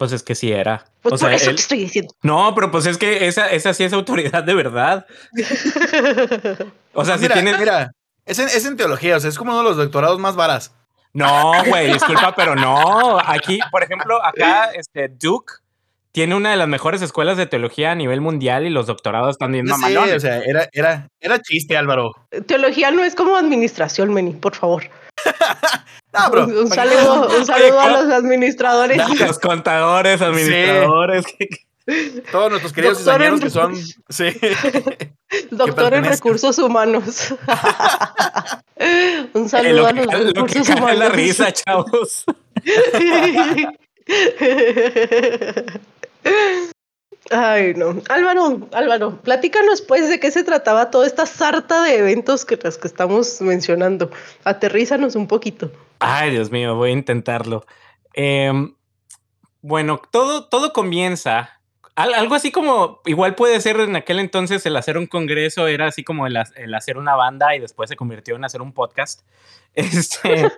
[0.00, 0.86] Pues es que sí era.
[1.02, 2.14] Pues o sea, por eso él- te estoy diciendo.
[2.22, 5.04] No, pero pues es que esa, esa sí es autoridad de verdad.
[6.94, 7.58] O sea, si mira, tienes.
[7.58, 7.92] mira,
[8.24, 10.72] es en, es en teología, o sea, es como uno de los doctorados más varas.
[11.12, 13.18] No, güey, disculpa, pero no.
[13.20, 15.52] Aquí, por ejemplo, acá, este, Duke
[16.12, 19.52] tiene una de las mejores escuelas de teología a nivel mundial y los doctorados están
[19.54, 20.16] Ya sé, mamalones.
[20.16, 22.12] o sea, era, era, era chiste, Álvaro.
[22.46, 24.84] Teología no es como administración, Meni, por favor.
[26.12, 26.44] No, bro.
[26.46, 28.98] un, un ¿para qué saludo, un saludo a los administradores.
[29.20, 31.24] Los contadores, administradores.
[32.32, 33.76] Todos nuestros queridos Doctor en- cizañeros que son.
[34.08, 34.34] Sí.
[35.52, 37.30] Doctor en recursos humanos.
[39.34, 40.98] un Eh, saludo lo a que, los ca- lo que recursos cae es humanos.
[40.98, 42.24] la risa, chavos.
[47.30, 48.02] Ay, no.
[48.08, 52.76] Álvaro, Álvaro, platícanos pues de qué se trataba toda esta sarta de eventos que las
[52.78, 54.10] que estamos mencionando.
[54.44, 55.70] Aterrízanos un poquito.
[56.00, 57.64] Ay, Dios mío, voy a intentarlo.
[58.14, 58.74] Em,
[59.62, 61.60] bueno, todo, todo comienza.
[61.94, 65.86] al- algo así como, igual puede ser en aquel entonces el hacer un congreso, era
[65.88, 66.36] así como el
[66.74, 69.20] hacer una banda y después se convirtió en hacer un podcast.
[69.74, 70.50] Este,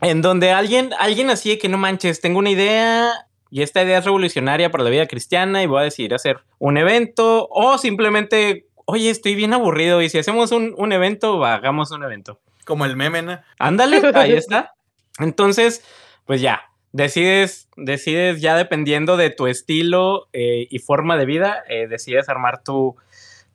[0.00, 3.10] en donde alguien, alguien así de que no manches, tengo una idea
[3.52, 6.78] y esta idea es revolucionaria para la vida cristiana y voy a decidir hacer un
[6.78, 12.02] evento o simplemente, oye, estoy bien aburrido y si hacemos un, un evento, hagamos un
[12.02, 12.40] evento.
[12.64, 13.38] Como el meme, ¿no?
[13.58, 14.72] Ándale, ahí está.
[15.18, 15.84] Entonces,
[16.24, 16.62] pues ya,
[16.92, 22.62] decides, decides ya dependiendo de tu estilo eh, y forma de vida, eh, decides armar
[22.64, 22.96] tu,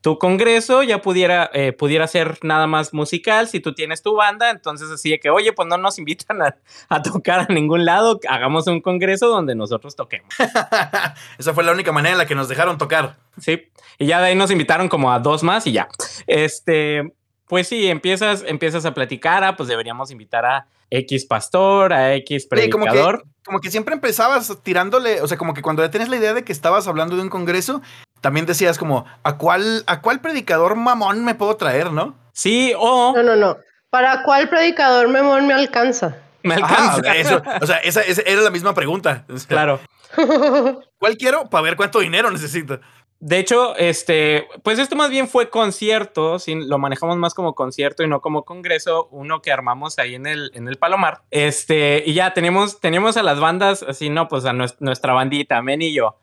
[0.07, 4.51] tu congreso, ya pudiera, eh, pudiera ser nada más musical si tú tienes tu banda,
[4.51, 6.55] entonces así de que, oye, pues no nos invitan a,
[6.87, 10.33] a tocar a ningún lado, hagamos un congreso donde nosotros toquemos.
[11.37, 13.17] Esa fue la única manera en la que nos dejaron tocar.
[13.37, 13.63] Sí,
[13.99, 15.89] y ya de ahí nos invitaron como a dos más y ya.
[16.25, 17.11] Este,
[17.45, 22.47] pues sí, empiezas, empiezas a platicar, ah, pues deberíamos invitar a X pastor, a X
[22.49, 23.25] Oye, como que, predicador.
[23.43, 26.45] como que siempre empezabas tirándole, o sea, como que cuando ya tenías la idea de
[26.45, 27.81] que estabas hablando de un congreso,
[28.27, 32.13] también decías como, ¿a cuál, a cuál predicador mamón me puedo traer, no?
[32.33, 33.55] Sí, o No, no, no.
[33.89, 36.17] ¿Para cuál predicador memón me alcanza?
[36.43, 36.97] me alcanza.
[36.97, 39.23] o sea, eso, o sea, esa, esa era la misma pregunta.
[39.47, 39.79] Claro.
[40.99, 41.49] ¿Cuál quiero?
[41.49, 42.81] Para ver cuánto dinero necesito.
[43.21, 48.03] De hecho, este, pues esto más bien fue concierto, sí, lo manejamos más como concierto
[48.03, 51.21] y no como congreso, uno que armamos ahí en el, en el Palomar.
[51.31, 55.61] Este, y ya tenemos, tenemos a las bandas, así, no, pues a nues- nuestra bandita,
[55.61, 56.17] Men y yo.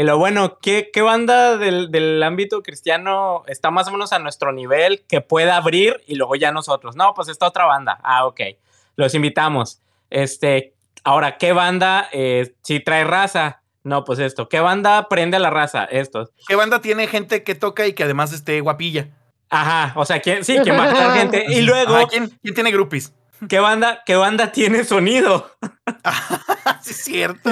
[0.00, 4.18] Y lo bueno, ¿qué, qué banda del, del ámbito cristiano está más o menos a
[4.18, 6.96] nuestro nivel que pueda abrir y luego ya nosotros?
[6.96, 8.00] No, pues esta otra banda.
[8.02, 8.40] Ah, ok.
[8.96, 9.82] Los invitamos.
[10.08, 10.72] Este,
[11.04, 13.60] ahora, ¿qué banda eh, si trae raza?
[13.84, 14.48] No, pues esto.
[14.48, 15.84] ¿Qué banda prende a la raza?
[15.84, 16.30] Estos.
[16.48, 19.10] ¿Qué banda tiene gente que toca y que además esté guapilla?
[19.50, 21.44] Ajá, o sea, ¿quién, sí, ¿quién va a gente?
[21.50, 23.12] Y luego, Ajá, ¿quién, quién tiene groupies?
[23.48, 25.50] ¿Qué banda, ¿qué banda tiene sonido?
[26.82, 27.50] sí, es cierto.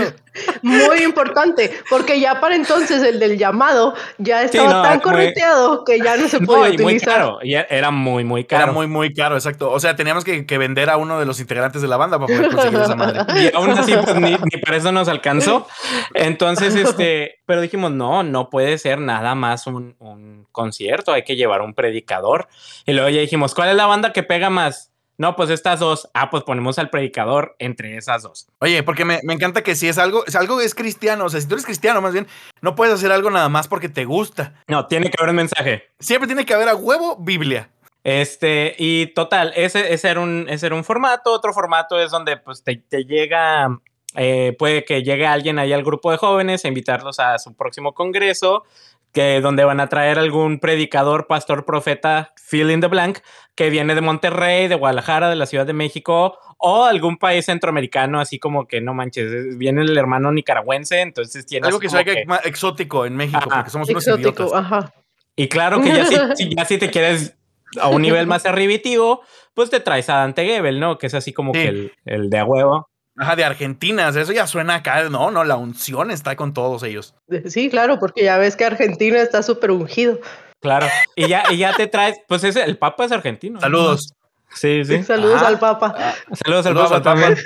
[0.63, 5.85] Muy importante, porque ya para entonces el del llamado ya estaba no, tan muy- correteado
[5.85, 7.15] que ya no se No, podía muy utilizar.
[7.15, 7.39] caro.
[7.43, 8.65] Y era muy, muy caro.
[8.65, 9.71] Era muy, muy caro, exacto.
[9.71, 12.29] O sea, teníamos que, que vender a uno de los integrantes de la banda para
[12.37, 13.21] poder conseguir esa madre.
[13.43, 15.67] Y aún así, pues ni, ni para eso nos alcanzó.
[16.15, 21.35] Entonces, este, pero dijimos, no, no puede ser nada más un, un concierto, hay que
[21.37, 22.49] llevar un predicador.
[22.87, 24.93] Y luego ya dijimos, ¿cuál es la banda que pega más?
[25.19, 26.09] No, pues estas dos.
[26.15, 28.47] Ah, pues ponemos al predicador entre esas dos.
[28.61, 31.29] Oye, porque me, me encanta que si es algo, es algo que es cristiano, o
[31.29, 32.29] sea, si tú eres cristiano más bien,
[32.63, 34.55] no puedes hacer algo nada más porque te gusta.
[34.69, 35.91] No, tiene que haber un mensaje.
[35.99, 37.69] Siempre tiene que haber a huevo Biblia.
[38.05, 41.33] Este, y total, ese, ese, era un, ese era un formato.
[41.33, 43.69] Otro formato es donde pues te, te llega,
[44.15, 47.93] eh, puede que llegue alguien ahí al grupo de jóvenes a invitarlos a su próximo
[47.93, 48.65] congreso,
[49.13, 53.19] que donde van a traer algún predicador, pastor, profeta, fill in the blank,
[53.55, 58.21] que viene de Monterrey, de Guadalajara, de la Ciudad de México o algún país centroamericano,
[58.21, 62.25] así como que no manches, viene el hermano nicaragüense, entonces tiene Algo que sea que-
[62.27, 63.57] más exótico en México, Ajá.
[63.57, 64.53] porque somos unos Exótico, idiotas.
[64.61, 64.93] ajá.
[65.37, 67.37] Y claro que ya si, si- ya si te quieres
[67.81, 69.23] a un nivel más arribitivo,
[69.55, 70.99] pues te traes a Dante Gebel, ¿no?
[70.99, 71.61] Que es así como Sí.
[71.61, 72.89] que el, el de a huevo.
[73.19, 75.09] Ajá, de Argentina, o sea, eso ya suena acá.
[75.11, 77.15] No, no, la unción está con todos ellos.
[77.47, 80.19] Sí, claro, porque ya ves que Argentina está súper ungido.
[80.61, 80.87] Claro.
[81.15, 83.55] Y ya, y ya te traes, pues ese, el Papa es argentino.
[83.57, 83.61] ¿no?
[83.61, 84.13] Saludos.
[84.55, 85.03] Sí, sí.
[85.03, 85.49] Saludos Ajá.
[85.49, 85.95] al Papa.
[86.45, 87.21] Saludos al Saludos Papa al Papa.
[87.21, 87.39] también.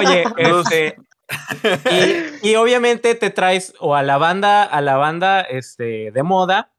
[0.00, 0.66] Oye, Saludos.
[0.72, 0.96] este.
[2.42, 6.70] Y, y obviamente te traes o a la banda, a la banda este, de moda,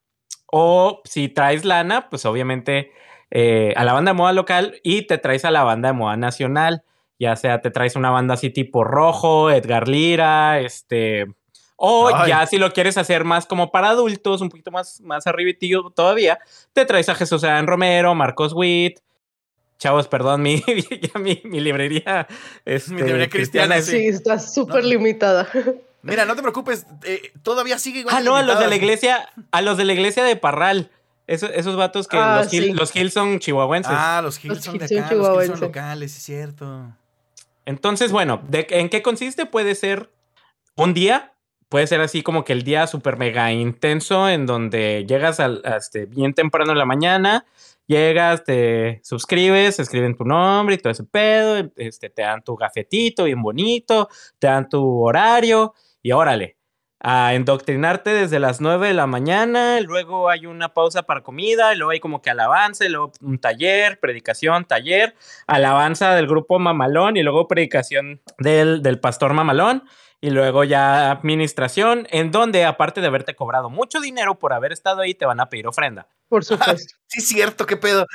[0.51, 2.91] o si traes lana, pues obviamente
[3.31, 6.15] eh, a la banda de moda local y te traes a la banda de moda
[6.17, 6.83] nacional.
[7.19, 11.25] Ya sea te traes una banda así tipo rojo, Edgar Lira, este,
[11.75, 12.29] O Ay.
[12.29, 16.39] ya si lo quieres hacer más como para adultos, un poquito más, más arribitillo todavía,
[16.73, 18.99] te traes a Jesús Adán Romero, Marcos Witt.
[19.79, 20.63] Chavos, perdón, mi,
[21.19, 22.27] mi, mi librería,
[22.65, 25.47] este, librería cristiana, es- Sí, está súper limitada.
[26.03, 28.15] Mira, no te preocupes, eh, todavía sigue igual.
[28.15, 30.89] Ah, no, a los de la iglesia, a los de la iglesia de Parral.
[31.27, 32.71] Esos, esos vatos que Ah, los, sí.
[32.71, 33.91] los Gil son chihuahuenses.
[33.93, 35.59] Ah, los Hills Los son de acá, los son chihuahuenses.
[35.59, 36.87] locales, es cierto.
[37.67, 39.45] Entonces, bueno, ¿de, ¿en qué consiste?
[39.45, 40.09] Puede ser
[40.77, 41.33] un día,
[41.67, 46.05] puede ser así como que el día súper mega intenso en donde llegas al, este,
[46.05, 47.45] bien temprano en la mañana,
[47.85, 53.25] llegas, te suscribes, escriben tu nombre y todo ese pedo, este, te dan tu gafetito
[53.25, 54.07] bien bonito,
[54.39, 56.56] te dan tu horario y órale.
[57.09, 61.77] A endoctrinarte desde las 9 de la mañana, luego hay una pausa para comida, y
[61.77, 65.15] luego hay como que alabanza, y luego un taller, predicación, taller,
[65.47, 69.83] alabanza del grupo Mamalón y luego predicación del, del pastor Mamalón
[70.19, 75.01] y luego ya administración, en donde aparte de haberte cobrado mucho dinero por haber estado
[75.01, 76.07] ahí, te van a pedir ofrenda.
[76.27, 76.95] Por supuesto.
[77.09, 78.05] Sí, cierto, qué pedo.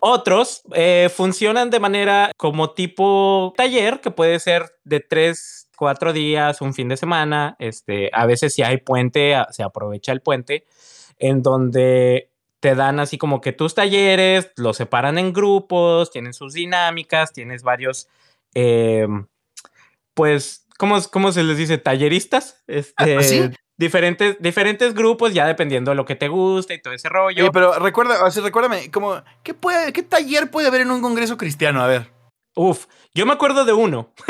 [0.00, 6.60] Otros eh, funcionan de manera como tipo taller, que puede ser de tres, cuatro días,
[6.60, 7.54] un fin de semana.
[7.58, 10.66] Este, a veces si hay puente, se aprovecha el puente,
[11.18, 16.54] en donde te dan así como que tus talleres, los separan en grupos, tienen sus
[16.54, 18.08] dinámicas, tienes varios,
[18.54, 19.06] eh,
[20.14, 21.78] pues, ¿cómo, ¿cómo se les dice?
[21.78, 22.64] Talleristas.
[22.66, 23.50] Este, ¿Sí?
[23.78, 27.44] Diferentes, diferentes grupos, ya dependiendo de lo que te guste y todo ese rollo.
[27.44, 31.02] Oye, pero recuerda, o sea, recuérdame, como, ¿qué, puede, ¿qué taller puede haber en un
[31.02, 31.82] congreso cristiano?
[31.82, 32.15] A ver.
[32.56, 34.12] Uf, yo me acuerdo de uno.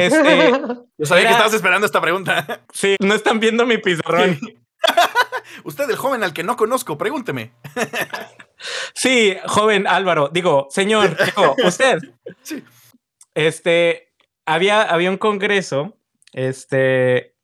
[0.00, 0.50] Este,
[0.98, 2.62] Yo sabía Era- que estabas esperando esta pregunta.
[2.72, 4.38] sí, no están viendo mi pizarrón.
[5.64, 7.52] Usted, el joven al que no conozco, pregúnteme.
[8.94, 11.98] Sí, joven Álvaro, digo, señor, digo, usted.
[12.42, 12.62] Sí.
[13.34, 14.12] Este,
[14.46, 15.98] había, había un congreso,
[16.32, 17.34] este,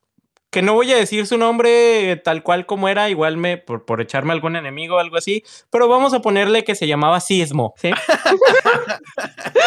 [0.50, 4.00] que no voy a decir su nombre tal cual como era, igual me, por, por
[4.00, 7.90] echarme algún enemigo o algo así, pero vamos a ponerle que se llamaba Sismo, ¿sí?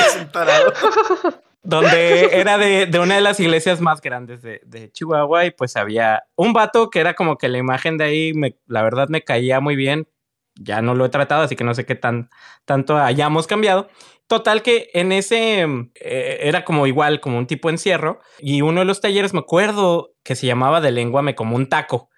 [0.07, 0.73] Es un tarado.
[1.63, 5.75] donde era de, de una de las iglesias más grandes de, de Chihuahua y pues
[5.77, 9.21] había un vato que era como que la imagen de ahí, me- la verdad me
[9.23, 10.07] caía muy bien,
[10.55, 12.29] ya no lo he tratado, así que no sé qué tan,
[12.65, 13.89] tanto hayamos cambiado.
[14.27, 18.79] Total que en ese mm, eh, era como igual, como un tipo encierro y uno
[18.81, 22.09] de los talleres me acuerdo que se llamaba de lengua me como un taco.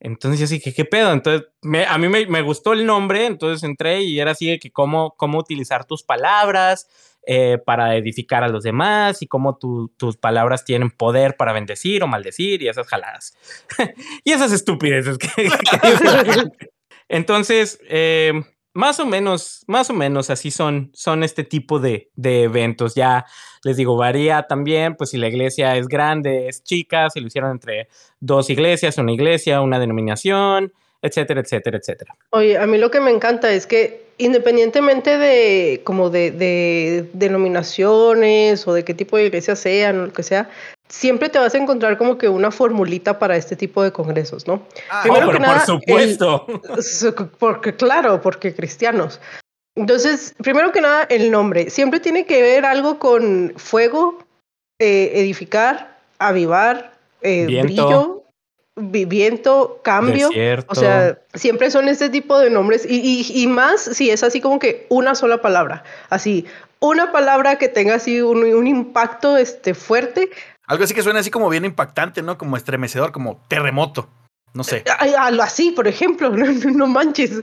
[0.00, 1.12] Entonces yo así que, ¿qué pedo?
[1.12, 4.60] Entonces, me- a mí me, me gustó el nombre, entonces entré y era así de
[4.60, 6.88] que cómo, cómo utilizar tus palabras,
[7.26, 12.02] eh, para edificar a los demás y cómo tu- tus palabras tienen poder para bendecir
[12.04, 13.36] o maldecir y esas jaladas.
[14.24, 15.48] y esas estupideces que, que.
[17.08, 18.32] Entonces, eh,
[18.74, 22.94] más o menos, más o menos así son, son este tipo de, de eventos.
[22.94, 23.24] Ya
[23.64, 27.50] les digo, varía también, pues si la iglesia es grande, es chica, si lo hicieron
[27.50, 27.88] entre
[28.20, 32.14] dos iglesias, una iglesia, una denominación, etcétera, etcétera, etcétera.
[32.30, 38.66] Oye, a mí lo que me encanta es que independientemente de como de, de denominaciones
[38.66, 40.50] o de qué tipo de iglesia sean o lo que sea,
[40.88, 44.62] siempre te vas a encontrar como que una formulita para este tipo de congresos, ¿no?
[44.90, 46.46] Ah, Primero oh, que pero nada, por supuesto.
[46.78, 49.20] S- Porque claro, porque cristianos.
[49.76, 51.70] Entonces, primero que nada, el nombre.
[51.70, 54.18] Siempre tiene que ver algo con fuego,
[54.80, 57.66] eh, edificar, avivar, eh, Viento.
[57.66, 58.24] brillo,
[58.76, 60.28] vi- viento, cambio.
[60.28, 60.72] Desierto.
[60.72, 64.40] O sea, siempre son este tipo de nombres y, y- y más si es así
[64.40, 66.44] como que una sola palabra, así,
[66.80, 70.28] una palabra que tenga así un, un impacto este, fuerte.
[70.68, 72.38] Algo así que suena así como bien impactante, ¿no?
[72.38, 74.08] Como estremecedor, como terremoto.
[74.54, 74.84] No sé.
[74.98, 77.42] Ay, algo así, por ejemplo, no, manches.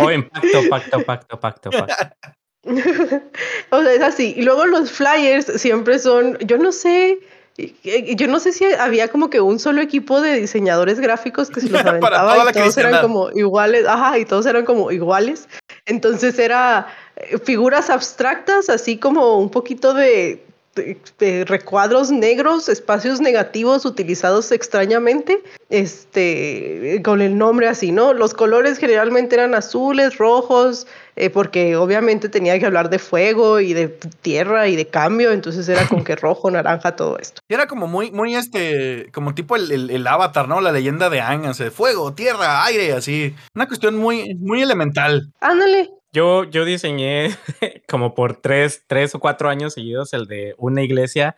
[0.00, 2.16] O impacto, pacto, pacto, pacto, pacto.
[3.70, 4.34] o sea, es así.
[4.36, 7.20] Y luego los flyers siempre son, yo no sé,
[7.56, 11.60] eh, yo no sé si había como que un solo equipo de diseñadores gráficos que
[11.60, 14.64] se los Para aventaba toda la y todos eran como iguales, ajá, y todos eran
[14.64, 15.48] como iguales.
[15.86, 20.44] Entonces era eh, figuras abstractas, así como un poquito de,
[20.78, 28.12] de- de recuadros negros, espacios negativos utilizados extrañamente, este, con el nombre así, ¿no?
[28.14, 33.74] Los colores generalmente eran azules, rojos, eh, porque obviamente tenía que hablar de fuego y
[33.74, 37.40] de tierra y de cambio, entonces era con que rojo, naranja, todo esto.
[37.48, 40.60] Y Era como muy, muy este, como tipo el, el- el avatar, ¿no?
[40.60, 43.34] La leyenda de Aang, o sea, fuego, tierra, aire, así.
[43.54, 45.32] Una cuestión muy, muy elemental.
[45.40, 47.30] Ándale, Yo, yo diseñé
[47.88, 51.36] como por tres, tres o cuatro años seguidos el de una iglesia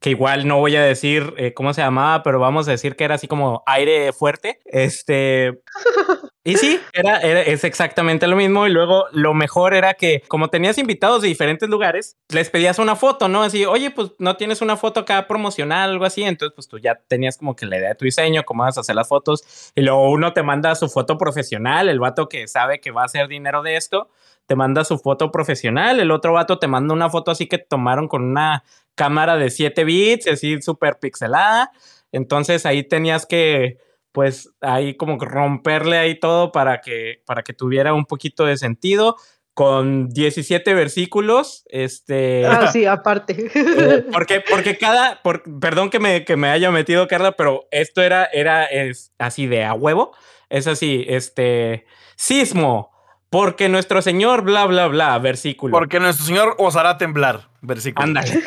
[0.00, 3.04] que igual no voy a decir eh, cómo se llamaba, pero vamos a decir que
[3.04, 4.60] era así como aire fuerte.
[4.66, 5.60] Este,
[6.46, 8.68] Y sí, era, es exactamente lo mismo.
[8.68, 12.94] Y luego lo mejor era que, como tenías invitados de diferentes lugares, les pedías una
[12.94, 13.42] foto, ¿no?
[13.42, 16.22] Así, oye, pues no tienes una foto acá promocional, algo así.
[16.22, 18.82] Entonces, pues tú ya tenías como que la idea de tu diseño, cómo vas a
[18.82, 19.72] hacer las fotos.
[19.74, 23.06] Y luego uno te manda su foto profesional, el vato que sabe que va a
[23.06, 24.08] hacer dinero de esto,
[24.46, 25.98] te manda su foto profesional.
[25.98, 28.62] El otro vato te manda una foto así que tomaron con una
[28.94, 31.72] cámara de 7 bits, así súper pixelada.
[32.12, 33.78] Entonces ahí tenías que
[34.16, 39.16] pues ahí como romperle ahí todo para que, para que tuviera un poquito de sentido
[39.52, 42.46] con 17 versículos, este...
[42.46, 43.50] Ah, sí, aparte.
[43.54, 48.00] Eh, porque, porque cada, por, perdón que me, que me haya metido, Carla, pero esto
[48.00, 50.16] era, era es así de a huevo,
[50.48, 51.84] es así, este,
[52.16, 52.92] sismo,
[53.36, 55.70] porque nuestro Señor, bla, bla, bla, versículo.
[55.70, 58.02] Porque nuestro Señor os hará temblar, versículo.
[58.02, 58.32] Ándale.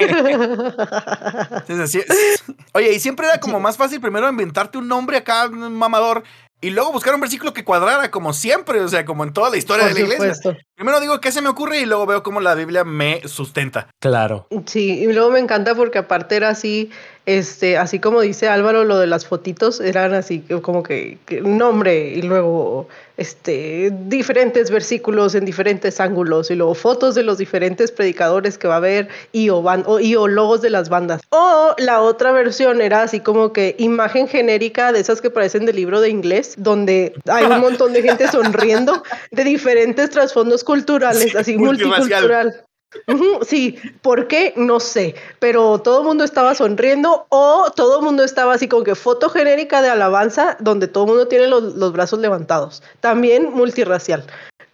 [2.74, 6.24] Oye, y siempre era como más fácil primero inventarte un nombre acá, un mamador,
[6.60, 9.58] y luego buscar un versículo que cuadrara, como siempre, o sea, como en toda la
[9.58, 10.34] historia Por de la iglesia.
[10.34, 10.66] supuesto.
[10.80, 13.90] Primero digo qué se me ocurre y luego veo cómo la Biblia me sustenta.
[14.00, 14.48] Claro.
[14.66, 16.90] Sí, y luego me encanta porque aparte era así,
[17.26, 21.58] este, así como dice Álvaro, lo de las fotitos eran así como que, que un
[21.58, 27.92] nombre y luego este, diferentes versículos en diferentes ángulos y luego fotos de los diferentes
[27.92, 31.20] predicadores que va a haber y o, ban- o- y o logos de las bandas.
[31.30, 35.74] O la otra versión era así como que imagen genérica de esas que parecen de
[35.74, 41.38] libro de inglés, donde hay un montón de gente sonriendo de diferentes trasfondos culturales, Sí,
[41.38, 42.64] así multicultural.
[43.42, 44.54] Sí, ¿por qué?
[44.56, 48.84] No sé, pero todo el mundo estaba sonriendo o todo el mundo estaba así como
[48.84, 52.84] que foto genérica de alabanza donde todo el mundo tiene los, los brazos levantados.
[53.00, 54.26] También multirracial,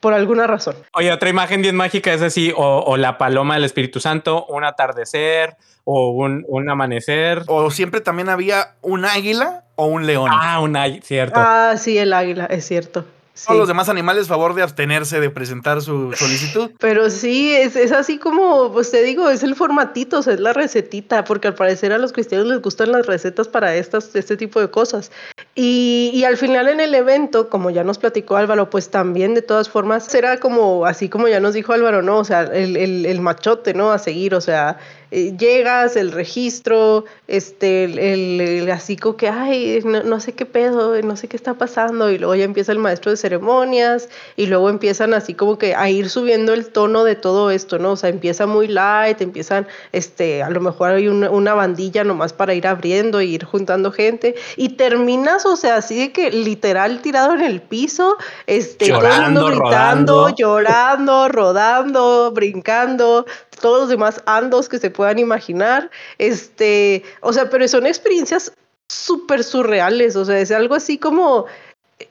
[0.02, 0.76] por alguna razón.
[0.94, 4.66] Oye, otra imagen bien mágica es así, o, o la paloma del Espíritu Santo, un
[4.66, 7.44] atardecer, o un, un amanecer.
[7.48, 10.30] O siempre también había un águila o un león.
[10.34, 11.40] Ah, un ay, cierto.
[11.42, 13.06] Ah, sí, el águila, es cierto.
[13.36, 13.48] Sí.
[13.48, 16.72] Todos los demás animales, favor de abstenerse de presentar su solicitud.
[16.80, 20.40] Pero sí, es, es así como, pues te digo, es el formatito, o sea, es
[20.40, 24.38] la recetita, porque al parecer a los cristianos les gustan las recetas para estas, este
[24.38, 25.12] tipo de cosas.
[25.54, 29.42] Y, y al final en el evento, como ya nos platicó Álvaro, pues también de
[29.42, 32.20] todas formas será como, así como ya nos dijo Álvaro, ¿no?
[32.20, 33.92] O sea, el, el, el machote, ¿no?
[33.92, 34.78] A seguir, o sea,
[35.18, 40.34] eh, llegas, el registro, este, el, el- el así como que, ay, no, no sé
[40.34, 44.10] qué pedo, no sé qué está pasando, y luego ya empieza el maestro de ceremonias,
[44.36, 47.92] y luego empiezan así como que a ir subiendo el tono de todo esto, ¿no?
[47.94, 52.34] O sea, empieza muy light, empiezan, este, a lo mejor hay una, una bandilla nomás
[52.34, 57.02] para ir abriendo e ir juntando gente, y terminas, o sea, así de que literal
[57.02, 60.36] tirado en el piso, este, todo el Llorando, mundo gritando, rodando.
[60.36, 63.26] llorando, rodando, brincando,
[63.56, 65.90] todos los demás andos que se puedan imaginar.
[66.18, 68.52] Este, o sea, pero son experiencias
[68.90, 71.46] súper surreales, o sea, es algo así como...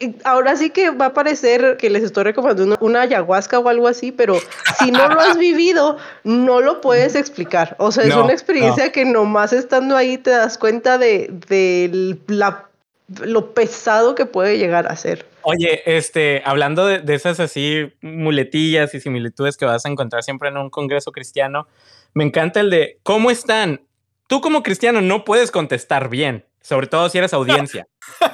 [0.00, 3.86] eh, Ahora sí que va a parecer que les estoy recomendando una, ayahuasca o algo
[3.86, 4.38] así, pero
[4.78, 7.76] si no lo has vivido, no lo puedes explicar.
[7.78, 12.18] O sea, es No, una experiencia que nomás estando ahí te das cuenta de, de
[12.26, 12.68] la,
[13.08, 15.26] lo pesado que puede llegar a ser.
[15.42, 20.48] Oye, este, hablando de, de esas así muletillas y similitudes que vas a encontrar siempre
[20.48, 21.66] en un congreso cristiano,
[22.14, 23.82] me encanta el de ¿cómo están?
[24.26, 27.86] Tú como cristiano no puedes contestar bien, sobre todo si eres audiencia.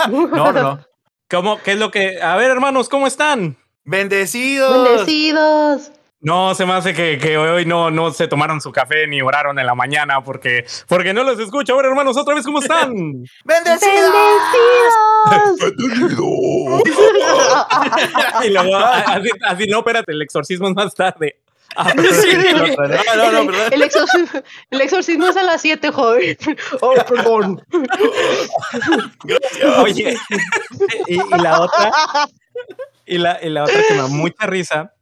[0.08, 0.86] No, no, no.
[1.28, 2.20] ¿Cómo, ¿Qué es lo que...
[2.20, 3.56] A ver, hermanos, ¿cómo están?
[3.84, 4.84] Bendecidos.
[4.84, 5.92] Bendecidos.
[6.22, 9.58] No, se me hace que, que hoy no, no se tomaron su café ni oraron
[9.58, 11.72] en la mañana porque, porque no los escucho.
[11.72, 12.92] A ver, hermanos, otra vez, ¿cómo están?
[13.44, 14.12] Bendecidos.
[15.30, 16.82] Bendecidos.
[18.44, 21.36] y luego, a- así, así, no, espérate, el exorcismo es más tarde.
[21.76, 23.72] Ah, Sí, no, no, no, perdón.
[23.72, 24.40] El exorcismo,
[24.70, 26.36] el exorcismo es a las 7, joven.
[26.80, 27.62] Oh, perdón.
[29.78, 30.16] Oye,
[31.06, 31.92] y, y la otra,
[33.06, 34.92] y la, y la otra que me da mucha risa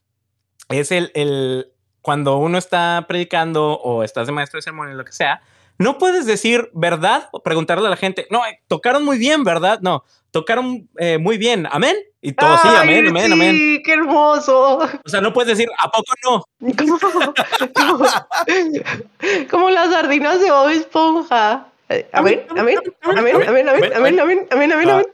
[0.69, 5.13] es el, el cuando uno está predicando o estás de maestro de ceremonia, lo que
[5.13, 5.43] sea,
[5.79, 9.79] no puedes decir verdad o preguntarle a la gente, no, eh, tocaron muy bien, ¿verdad?
[9.81, 11.97] No, tocaron eh, muy bien, amén.
[12.21, 13.83] Y todo, sí, amén, amén, sí, amén.
[13.85, 14.79] qué hermoso.
[14.79, 16.45] O sea, no puedes decir, ¿a poco no?
[16.77, 18.05] Como, como,
[19.51, 21.69] como las sardinas de Bob Esponja.
[21.91, 25.07] Eh, Amén, amén, amén, amén, amén, amén, amén, amén, amén, amén.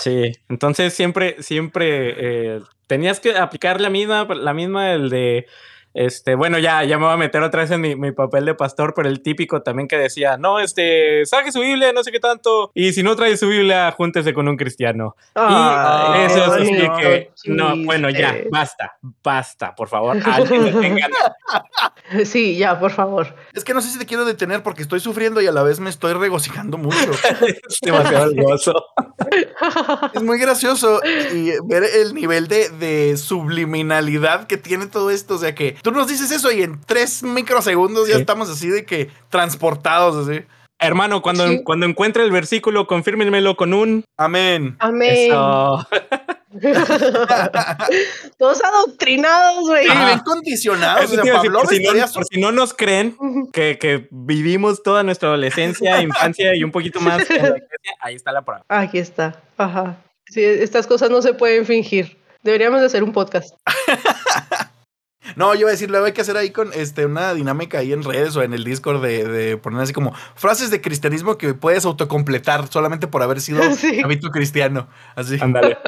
[0.00, 5.46] Sí, entonces siempre, siempre eh, tenías que aplicar la misma, la misma, el de
[5.98, 8.54] Este, bueno, ya, ya me voy a meter otra vez en mi, mi, papel de
[8.54, 12.20] pastor, pero el típico también que decía, no, este, saque su Biblia, no sé qué
[12.20, 15.16] tanto, y si no trae su Biblia, júntese con un cristiano.
[15.34, 21.10] Ay, y eso sí bonito que, no, bueno, ya, basta, basta, por favor, alguien detengan.
[22.24, 23.34] Sí, ya, por favor.
[23.52, 25.78] Es que no sé si te quiero detener porque estoy sufriendo y a la vez
[25.78, 27.10] me estoy regocijando mucho.
[27.68, 28.72] es demasiado gozo.
[30.14, 35.34] es muy gracioso y ver el nivel de, de subliminalidad que tiene todo esto.
[35.34, 38.84] O sea que tú nos dices eso y en tres microsegundos ya estamos así de
[38.84, 40.42] que transportados así.
[40.80, 41.62] Hermano, cuando, Sí.
[41.64, 44.04] cuando encuentre el versículo, confírmenmelo con un...
[44.16, 44.76] Amén.
[44.78, 45.32] Amén.
[45.32, 45.86] Eso.
[48.38, 49.84] Todos adoctrinados, güey.
[49.86, 51.04] Sí, ven condicionados.
[51.12, 53.16] O sea, Pablo por, si no, historias- por si no nos creen
[53.52, 58.14] que, que vivimos toda nuestra adolescencia, infancia y un poquito más en la iglesia, ahí
[58.14, 58.64] está la prueba.
[58.68, 59.42] Aquí está.
[59.56, 59.96] Ajá.
[60.26, 62.18] Sí, estas cosas no se pueden fingir.
[62.42, 63.54] Deberíamos de hacer un podcast.
[65.36, 67.92] No, yo iba a decir, luego hay que hacer ahí con este, una dinámica ahí
[67.92, 71.54] en redes o en el Discord de, de poner así como frases de cristianismo que
[71.54, 74.00] puedes autocompletar solamente por haber sido Sí.
[74.02, 74.88] hábito cristiano.
[75.14, 75.38] Así.
[75.40, 75.78] Ándale.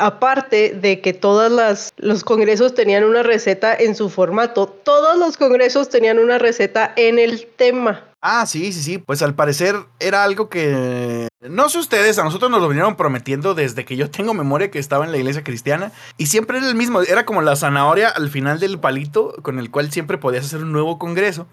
[0.00, 5.36] Aparte de que todas las los congresos tenían una receta en su formato, todos los
[5.36, 8.04] congresos tenían una receta en el tema.
[8.28, 8.98] Ah, sí, sí, sí.
[8.98, 11.28] Pues al parecer era algo que.
[11.40, 14.80] No sé ustedes, a nosotros nos lo vinieron prometiendo desde que yo tengo memoria que
[14.80, 15.92] estaba en la iglesia cristiana.
[16.16, 17.02] Y siempre era el mismo.
[17.02, 20.72] Era como la zanahoria al final del palito, con el cual siempre podías hacer un
[20.72, 21.46] nuevo congreso.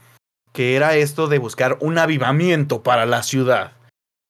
[0.51, 3.73] Que era esto de buscar un avivamiento para la ciudad.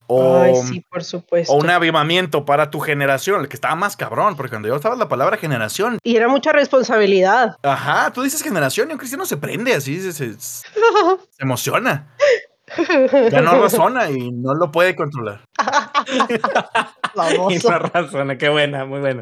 [0.08, 1.54] O, Ay, sí, por supuesto.
[1.54, 4.95] o un avivamiento para tu generación, el que estaba más cabrón, porque cuando yo estaba
[4.95, 7.56] la palabra generación, Y era mucha responsabilidad.
[7.64, 10.64] ajá, tú dices generación y un cristiano se prende así, se, se- se
[11.39, 12.10] emociona.
[13.32, 15.41] Ya no razona y no lo puede controlar.
[17.49, 19.22] Y no razona, qué buena, muy buena.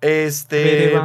[0.00, 0.98] Este.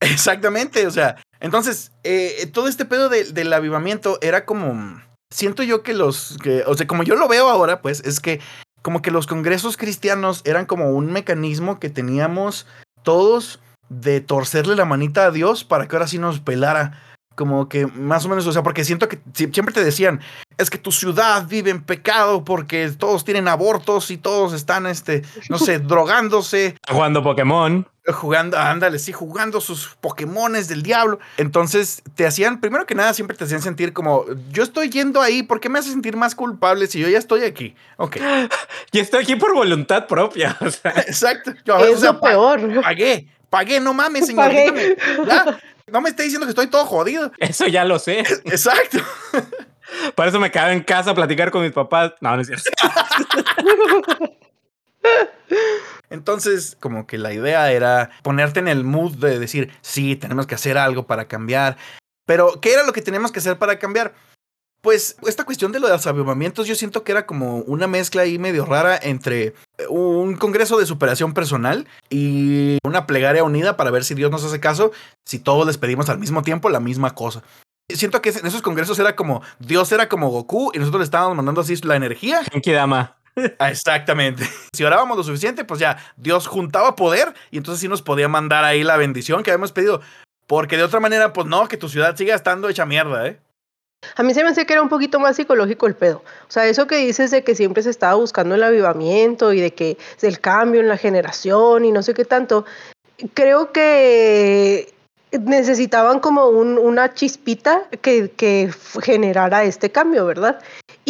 [0.00, 1.16] Exactamente, o sea.
[1.40, 5.02] Entonces, eh, todo este pedo de- del avivamiento era como.
[5.32, 6.36] Siento yo que los.
[6.42, 8.40] Que, o sea, como yo lo veo ahora, pues, es que
[8.82, 12.66] como que los congresos cristianos eran como un mecanismo que teníamos
[13.02, 17.00] todos de torcerle la manita a Dios para que ahora sí nos pelara.
[17.36, 20.20] Como que más o menos, o sea, porque siento que si- siempre te decían,
[20.58, 25.22] es que tu ciudad vive en pecado porque todos tienen abortos y todos están, este,
[25.48, 27.86] no sé, drogándose Jugando Pokémon.
[28.06, 31.18] Jugando, ándale, sí, jugando sus Pokémones del diablo.
[31.36, 35.42] Entonces te hacían, primero que nada, siempre te hacían sentir como, yo estoy yendo ahí,
[35.42, 37.74] ¿por qué me hace sentir más culpable si yo ya estoy aquí?
[37.96, 38.16] Ok,
[38.92, 40.56] Y estoy aquí por voluntad propia.
[40.60, 41.52] O sea, exacto.
[41.64, 42.82] Yo Es o sea, lo pa- peor.
[42.82, 44.46] pagué, pagué, no mames, señor.
[44.46, 44.96] Pagué.
[45.26, 47.32] ya, no me esté diciendo que estoy todo jodido.
[47.38, 48.20] eso ya lo sé.
[48.20, 48.98] Exacto.
[50.14, 52.12] Por eso me quedaba en casa a platicar con mis papás.
[52.20, 52.70] No, no es cierto.
[56.10, 60.56] Entonces, como que la idea era ponerte en el mood de decir, sí, tenemos que
[60.56, 61.76] hacer algo para cambiar.
[62.26, 64.12] Pero, ¿qué era lo que teníamos que hacer para cambiar?
[64.82, 68.22] Pues esta cuestión de lo de los avivamientos, yo siento que era como una mezcla
[68.22, 69.54] ahí medio rara entre
[69.90, 74.58] un congreso de superación personal y una plegaria unida para ver si Dios nos hace
[74.58, 74.90] caso,
[75.26, 77.42] si todos les pedimos al mismo tiempo la misma cosa.
[77.90, 81.36] Siento que en esos congresos era como, Dios era como Goku y nosotros le estábamos
[81.36, 83.16] mandando así la energía Genki Dama.
[83.16, 83.19] Ah,
[83.60, 84.44] Exactamente.
[84.74, 88.64] Si orábamos lo suficiente, pues ya Dios juntaba poder y entonces sí nos podía mandar
[88.64, 90.00] ahí la bendición que habíamos pedido.
[90.46, 93.38] Porque de otra manera, pues no, que tu ciudad siga estando hecha mierda, ¿eh?
[94.16, 96.22] A mí se me hace que era un poquito más psicológico el pedo.
[96.48, 99.72] O sea, eso que dices de que siempre se estaba buscando el avivamiento y de
[99.74, 102.64] que el cambio en la generación y no sé qué tanto,
[103.34, 104.92] creo que
[105.32, 108.70] necesitaban como un- una chispita que,
[109.02, 110.60] generara este cambio, ¿verdad?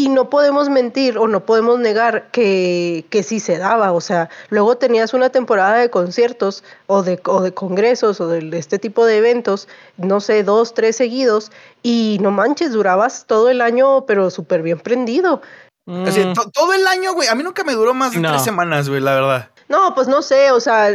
[0.00, 3.92] Y no podemos mentir o no podemos negar que, que sí se daba.
[3.92, 8.56] O sea, luego tenías una temporada de conciertos o de, o de congresos o de,
[8.58, 13.60] este tipo de eventos, no sé, dos, tres seguidos, y no manches, durabas todo el
[13.60, 15.42] año, pero súper bien prendido.
[16.06, 17.28] Así, Mm, to- todo el año, güey.
[17.28, 18.30] A mí nunca me duró más de No.
[18.30, 19.50] tres semanas, güey, la verdad.
[19.70, 20.90] No, pues no sé, o sea,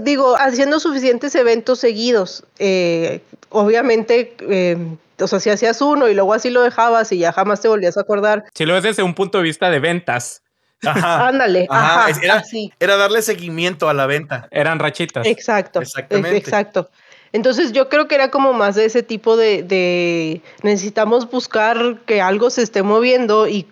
[0.00, 4.76] digo, haciendo suficientes eventos seguidos, eh, obviamente, eh,
[5.20, 7.96] o sea, si hacías uno y luego así lo dejabas y ya jamás te volvías
[7.98, 10.42] a acordar, Si lo ves desde un punto de vista de ventas,
[10.84, 11.26] Ajá.
[11.28, 14.48] ándale, Ajá, ajá, es- era- así, Era darle seguimiento a la venta.
[14.50, 15.26] eran rachitas.
[15.26, 16.38] exacto, Exactamente.
[16.38, 16.88] ex- exacto.
[17.32, 22.22] Entonces yo creo que era como más de ese tipo de, de necesitamos buscar que
[22.22, 23.66] algo se esté moviendo y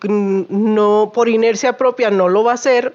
[0.50, 2.94] no por inercia propia no lo va a hacer,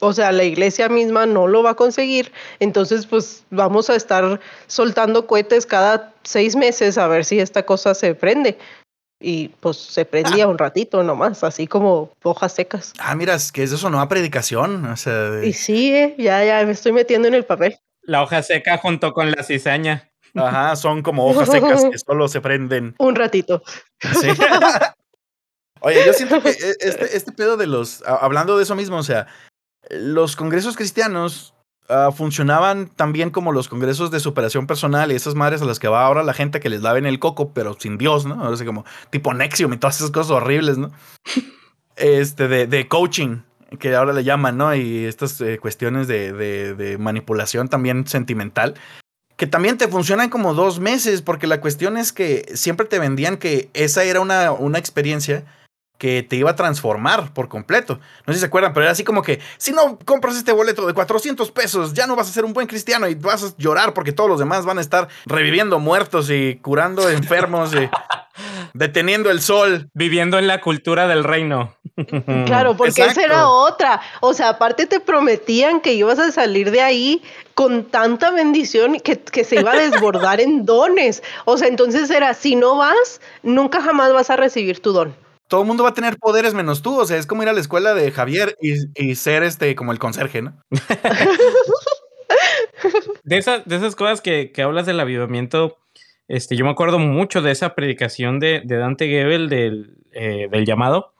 [0.00, 4.40] o sea, la iglesia misma no lo va a conseguir, entonces pues vamos a estar
[4.66, 8.58] soltando cohetes cada seis meses a ver si esta cosa se prende.
[9.22, 12.94] Y pues se prendía un ratito nomás, así como hojas secas.
[12.98, 14.86] Ah, mira, es que eso sonó a predicación.
[14.86, 17.76] O sea, de- Y sí, eh, ya, ya me estoy metiendo en el papel.
[18.02, 20.08] La hoja seca junto con la cizaña.
[20.34, 22.94] Ajá, son como hojas secas que solo se prenden.
[22.98, 23.62] Un ratito.
[24.20, 24.28] Sí.
[25.82, 28.02] Oye, yo siento que e- este, este pedo de los.
[28.06, 29.26] Hablando de eso mismo, o sea,
[29.88, 31.54] los congresos cristianos
[31.88, 35.88] ah, funcionaban también como los congresos de superación personal y esas madres a las que
[35.88, 38.34] va ahora la gente que les laven el coco, pero sin Dios, ¿no?
[38.44, 40.90] Ahora como tipo Nexium y todas esas cosas horribles, ¿no?
[41.96, 43.40] Este, de, de coaching,
[43.78, 44.74] que ahora le llaman, ¿no?
[44.74, 48.74] Y estas eh, cuestiones de, de- de manipulación también sentimental.
[49.36, 53.36] Que también te funcionan como dos meses, porque la cuestión es que siempre te vendían
[53.36, 55.44] que esa era una, una experiencia
[56.00, 58.00] que te iba a transformar por completo.
[58.26, 60.86] No sé si se acuerdan, pero era así como que si no compras este boleto
[60.86, 63.92] de 400 pesos, ya no vas a ser un buen cristiano y vas a llorar
[63.92, 67.90] porque todos los demás van a estar reviviendo muertos y curando enfermos y
[68.72, 69.90] deteniendo el sol.
[69.92, 71.76] Viviendo en la cultura del reino.
[72.46, 74.00] Claro, porque esa era otra.
[74.20, 77.22] O sea, aparte te prometían que ibas a salir de ahí
[77.54, 81.22] con tanta bendición que, que se iba a desbordar en dones.
[81.44, 85.14] O sea, entonces era, si no vas, nunca jamás vas a recibir tu don.
[85.50, 86.98] Todo el mundo va a tener poderes menos tú.
[86.98, 89.92] O sea, es como ir a la escuela de Javier y, y ser este como
[89.92, 90.56] el conserje, ¿no?
[93.24, 95.76] De esas, de esas cosas que, que hablas del avivamiento,
[96.28, 100.64] este, yo me acuerdo mucho de esa predicación de, de Dante Gebel del, eh, del
[100.64, 101.12] llamado.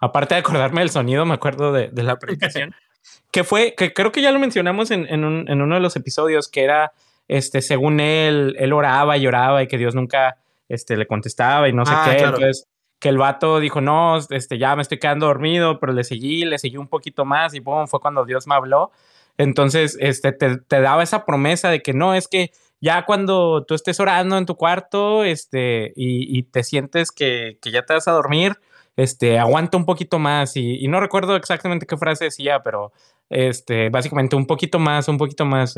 [0.00, 2.74] Aparte de acordarme del sonido, me acuerdo de, de la predicación.
[3.30, 5.94] que fue, que creo que ya lo mencionamos en, en, un- en uno de los
[5.96, 6.92] episodios, que era,
[7.28, 11.72] este, según él, él oraba y oraba y que Dios nunca este, le contestaba y
[11.72, 12.16] no sé Ah, qué.
[12.16, 12.36] claro.
[12.38, 12.66] Entonces,
[13.02, 16.56] que el vato dijo, no, este, ya me estoy quedando dormido, pero le seguí, le
[16.60, 18.92] seguí un poquito más y pum, fue cuando Dios me habló.
[19.38, 23.98] Entonces, este, te, daba esa promesa de que no, es que ya cuando tú estés
[23.98, 28.60] orando en tu cuarto, este, y, te sientes que, que ya te vas a dormir,
[28.94, 30.56] este, aguanta un poquito más.
[30.56, 32.92] Y, no recuerdo exactamente qué frase decía, pero
[33.30, 35.74] este, básicamente un poquito más, un poquito más,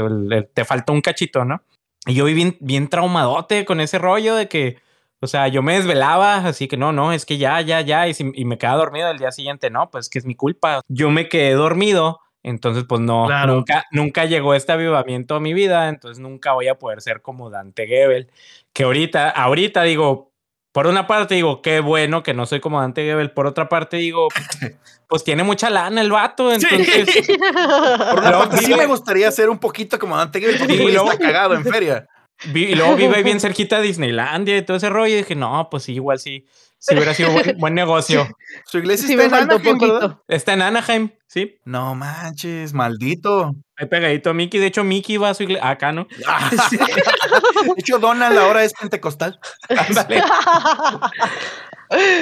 [0.53, 1.63] te faltó un cachito, ¿no?
[2.07, 4.84] Y yo vi bien, bien traumadote con ese rollo de que,
[5.25, 8.15] o sea, yo me desvelaba, así que no, no, es que ya, ya, ya, y,
[8.15, 10.81] si- y me quedaba dormido el día siguiente, no, pues que es mi culpa.
[10.89, 13.55] Yo me quedé dormido, entonces pues no, Claro.
[13.55, 17.51] nunca, nunca llegó este avivamiento a mi vida, entonces nunca voy a poder ser como
[17.51, 18.31] Dante Gebel,
[18.73, 20.31] que ahorita, ahorita digo,
[20.73, 23.97] por una parte digo, qué bueno que no soy como Dante Gebel, por otra parte
[23.97, 24.29] digo,
[25.09, 27.09] pues tiene mucha lana el vato, entonces...
[27.39, 30.95] Por una parte, sí me gustaría ser un poquito como Dante Gebel, porque Sí, güey,
[30.95, 32.07] luego- está cagado en feria.
[32.53, 35.15] Vi- y luego vive bien cerquita de Disneylandia y todo ese rollo.
[35.15, 36.47] Y dije, no, pues sí, igual sí,
[36.79, 38.29] sí hubiera sido buen, buen negocio.
[38.67, 40.15] Su iglesia Sí está en Anaheim.
[40.29, 41.57] Está en Anaheim, sí.
[41.65, 43.55] No manches, maldito.
[43.77, 44.61] Ahí pegadito a Mickey.
[44.61, 45.69] De hecho, Mickey va a su iglesia.
[45.69, 46.07] Acá, ¿no?
[46.71, 49.39] De hecho, Donald ahora es pentecostal.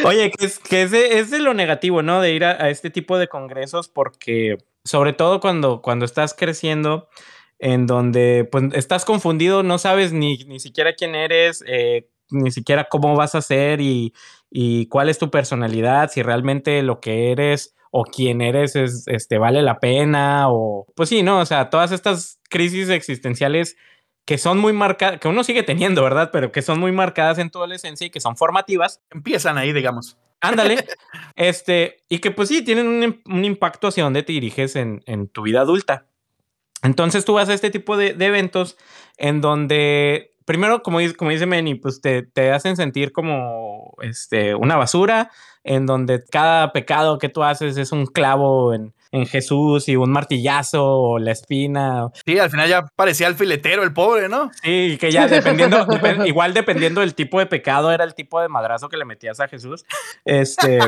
[0.05, 2.21] Oye, que es, que es, de, es de lo negativo, ¿no?
[2.21, 7.09] De ir a, a este tipo de congresos porque, sobre todo cuando, cuando estás creciendo,
[7.63, 12.89] en donde pues estás confundido, no sabes ni, ni siquiera quién eres, eh, ni siquiera
[12.91, 14.13] cómo vas a ser y,
[14.51, 19.39] y cuál es tu personalidad, si realmente lo que eres o quién eres es, este,
[19.39, 21.39] vale la pena o pues sí, ¿no?
[21.39, 23.77] O sea, todas estas crisis existenciales
[24.25, 26.31] que son muy marcadas, que uno sigue teniendo, ¿verdad?
[26.33, 29.01] Pero que son muy marcadas en tu adolescencia y que son formativas.
[29.11, 30.17] Empiezan ahí, digamos.
[30.41, 30.85] Ándale.
[31.37, 35.29] este, y que pues sí, tienen un, un impacto hacia dónde te diriges en, en
[35.29, 36.07] tu vida adulta.
[36.83, 38.76] Entonces tú vas a este tipo de, de eventos
[39.18, 44.55] en donde, primero, como, dice- como dice Manny, pues te, te hacen sentir como este,
[44.55, 45.30] una basura,
[45.64, 50.11] en donde cada pecado que tú haces es un clavo en, en Jesús y un
[50.11, 52.09] martillazo o la espina.
[52.26, 54.51] Sí, al final ya parecía el filetero, el pobre, ¿no?
[54.61, 58.49] Sí, que ya dependiendo, depen- igual dependiendo del tipo de pecado, era el tipo de
[58.49, 59.85] madrazo que le metías a Jesús.
[60.24, 60.80] Este.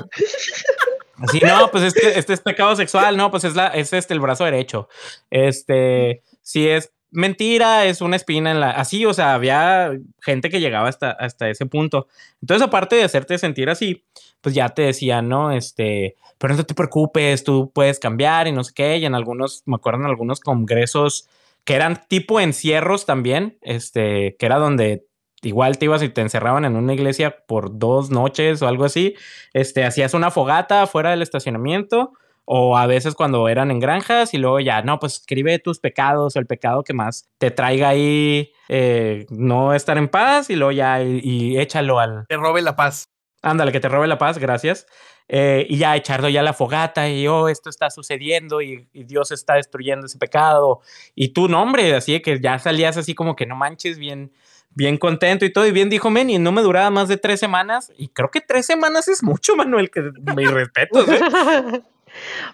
[1.30, 4.20] Sí, no, pues este, este es pecado sexual, no, pues es, la, es este el
[4.20, 4.88] brazo derecho.
[5.30, 8.70] Este, si es mentira, es una espina en la.
[8.70, 12.08] Así, o sea, había gente que llegaba hasta, hasta ese punto.
[12.42, 14.04] Entonces, aparte de hacerte sentir así,
[14.40, 15.52] pues ya te decían, ¿no?
[15.52, 18.98] Este, pero no te preocupes, tú puedes cambiar y no sé qué.
[18.98, 21.28] Y en algunos, me acuerdo en algunos congresos
[21.64, 25.06] que eran tipo encierros también, este, que era donde
[25.44, 29.14] igual te ibas y te encerraban en una iglesia por dos noches o algo así,
[29.52, 32.12] este, hacías una fogata fuera del estacionamiento
[32.46, 36.36] o a veces cuando eran en granjas y luego ya, no, pues escribe tus pecados
[36.36, 40.72] o el pecado que más te traiga ahí eh, no estar en paz y luego
[40.72, 43.08] ya y, y échalo al, Te robe la paz.
[43.42, 44.86] Ándale, que te robe la paz, gracias.
[45.28, 49.32] Eh, y ya echarlo ya la fogata y oh, esto está sucediendo y, y Dios
[49.32, 50.80] está destruyendo ese pecado.
[51.14, 54.32] Y tú, no, hombre, así que ya salías así como que no manches, bien,
[54.74, 55.66] bien contento y todo.
[55.66, 57.92] Y bien dijo Manny, no me duraba más de tres semanas.
[57.96, 61.06] Y creo que tres semanas es mucho, Manuel, que mis respetos.
[61.08, 61.82] ¿eh?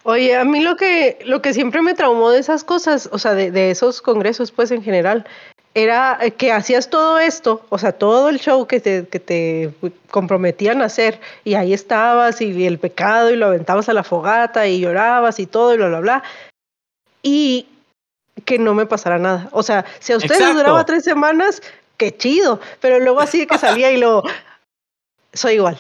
[0.05, 3.35] Oye, a mí lo que, lo que siempre me traumó de esas cosas, o sea,
[3.35, 5.27] de, de esos congresos, pues en general,
[5.75, 9.73] era que hacías todo esto, o sea, todo el show que te, que te
[10.11, 14.67] comprometían a hacer, y ahí estabas, y el pecado, y lo aventabas a la fogata,
[14.67, 16.23] y llorabas, y todo, y bla, bla, bla,
[17.23, 17.69] y
[18.45, 19.49] que no me pasara nada.
[19.53, 21.63] O sea, si a ustedes les duraba tres semanas,
[22.01, 24.23] qué chido, pero luego así que salía y lo...
[25.35, 25.79] Soy igual.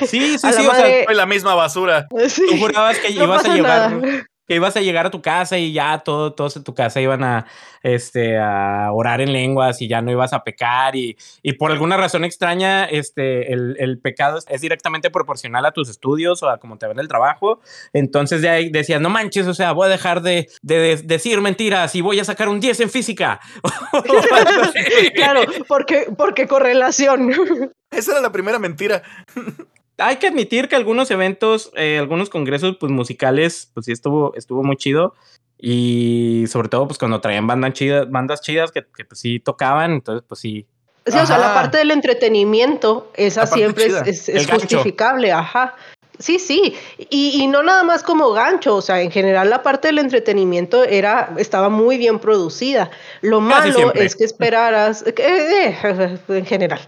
[0.00, 2.06] Sí, sí, sí, o sea, fue la misma basura.
[2.08, 5.98] Tú jurabas que ibas a llevar que ibas a llegar a tu casa y ya
[5.98, 7.46] todo, todos en tu casa iban a,
[7.82, 11.98] este, a orar en lenguas y ya no ibas a pecar y, y por alguna
[11.98, 16.78] razón extraña, este, el, el, pecado es directamente proporcional a tus estudios o a cómo
[16.78, 17.60] te ven el trabajo.
[17.92, 21.94] Entonces de ahí decías, no manches, o sea, voy a dejar de, de, decir mentiras
[21.94, 23.40] y voy a sacar un 10 en física.
[25.14, 27.30] claro, porque, porque correlación.
[27.90, 29.02] Esa era la primera mentira
[29.98, 34.62] hay que admitir que algunos eventos, eh, algunos congresos pues, musicales, pues sí estuvo, estuvo
[34.62, 35.14] muy chido.
[35.60, 39.92] Y sobre todo, pues cuando traían bandas chidas, bandas chidas que, que pues sí tocaban,
[39.92, 40.66] entonces pues sí.
[41.04, 45.74] Sí, o sea, la parte del entretenimiento, esa siempre es, es, justificable, ajá.
[46.18, 49.88] Sí, sí, y, y, no nada más como gancho, o sea, en general la parte
[49.88, 52.90] del entretenimiento era, estaba muy bien producida.
[53.22, 56.80] Lo malo es que esperaras, eh, eh, en general,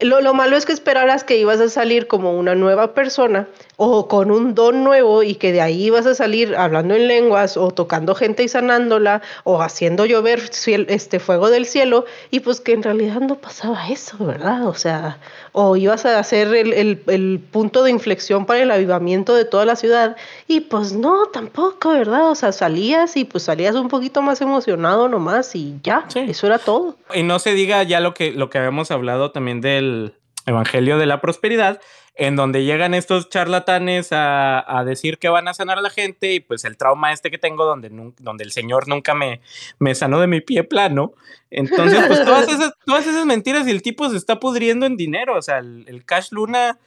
[0.00, 4.06] lo, lo, malo es que esperaras que ibas a salir como una nueva persona o
[4.06, 7.72] con un don nuevo y que de ahí ibas a salir hablando en lenguas o
[7.72, 10.50] tocando gente y sanándola o haciendo llover
[10.88, 14.68] este fuego del cielo y pues que en realidad no pasaba eso, ¿verdad?
[14.68, 15.18] O sea,
[15.60, 19.64] o ibas a hacer el, el, el punto de inflexión para el avivamiento de toda
[19.64, 22.30] la ciudad y pues no, tampoco, ¿verdad?
[22.30, 26.60] O sea, salías y pues salías un poquito más emocionado nomás y ya, eso era
[26.60, 26.96] todo.
[27.12, 30.14] Y no se diga ya lo que, lo que habíamos hablado también del
[30.46, 31.80] Evangelio de la Prosperidad,
[32.18, 36.40] en donde llegan estos charlatanes a, decir que van a sanar a la gente y
[36.40, 39.40] pues el trauma este que tengo donde, donde el Señor nunca me,
[39.78, 41.14] me sanó de mi pie plano.
[41.48, 45.36] Entonces, pues todas esas, todas esas mentiras y el tipo se está pudriendo en dinero.
[45.38, 46.80] O sea, el, Cash Luna,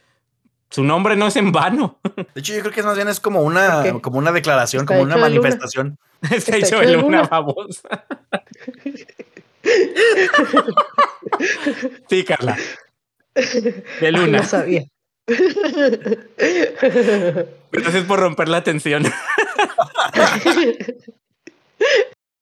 [0.70, 1.98] su nombre no es en vano.
[2.18, 5.16] De hecho, yo creo que más bien es como una, como una declaración, como una
[5.16, 5.98] manifestación.
[6.30, 8.06] Está, hecho de luna, babosa.
[12.10, 12.58] sí, Carla.
[14.02, 14.40] De luna.
[14.40, 14.84] no sabía.
[17.72, 19.04] Gracias por romper la tensión.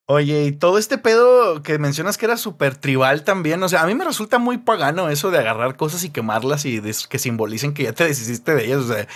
[0.08, 3.86] Oye, y todo este pedo que mencionas que era súper tribal también, o sea, a
[3.86, 7.84] mí me resulta muy pagano eso de agarrar cosas y quemarlas y que simbolicen que
[7.84, 9.08] ya te deshiciste de ellas, o sea,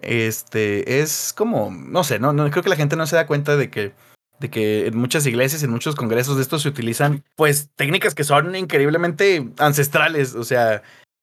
[0.00, 3.56] este, es como, no sé, no, no creo que la gente no se da cuenta
[3.56, 3.92] de que
[4.40, 8.24] de que en muchas iglesias, en muchos congresos de estos se utilizan pues técnicas que
[8.24, 10.82] son increíblemente ancestrales, o sea,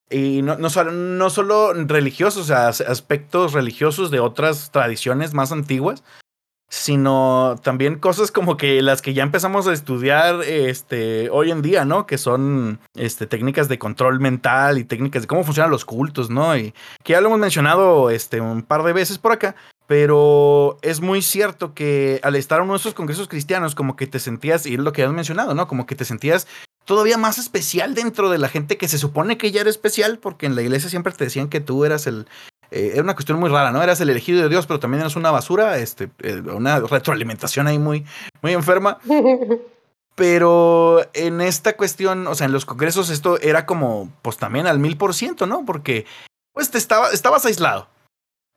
[0.09, 5.51] y no, no, solo, no solo religiosos, o sea, aspectos religiosos de otras tradiciones más
[5.51, 6.03] antiguas,
[6.69, 11.85] sino también cosas como que las que ya empezamos a estudiar este, hoy en día,
[11.85, 12.05] ¿no?
[12.05, 16.57] Que son este, técnicas de control mental y técnicas de cómo funcionan los cultos, ¿no?
[16.57, 19.55] Y que ya lo hemos mencionado este, un par de veces por acá,
[19.87, 24.07] pero es muy cierto que al estar en uno de esos congresos cristianos, como que
[24.07, 25.67] te sentías, y lo que has mencionado, ¿no?
[25.67, 26.47] Como que te sentías
[26.87, 30.47] todavía más especial dentro de la gente que se supone que ya era especial, porque
[30.47, 32.27] en la iglesia siempre te decían que tú eras el.
[32.71, 33.83] Eh, era una cuestión muy rara, ¿no?
[33.83, 37.77] Eras el elegido de Dios, pero también eras una basura, este, eh, una retroalimentación ahí
[37.77, 38.05] muy,
[38.41, 38.97] muy enferma.
[40.15, 44.79] Pero en esta cuestión, o sea, en los congresos esto era como, pues también al
[44.79, 45.63] mil por ciento, ¿no?
[45.63, 46.07] Porque,
[46.53, 47.87] pues te estaba, estabas aislado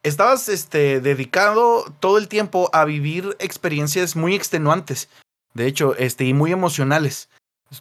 [0.03, 5.09] estabas este, dedicado todo el tiempo a vivir experiencias muy extenuantes,
[5.55, 7.29] de hecho, este, y muy emocionales.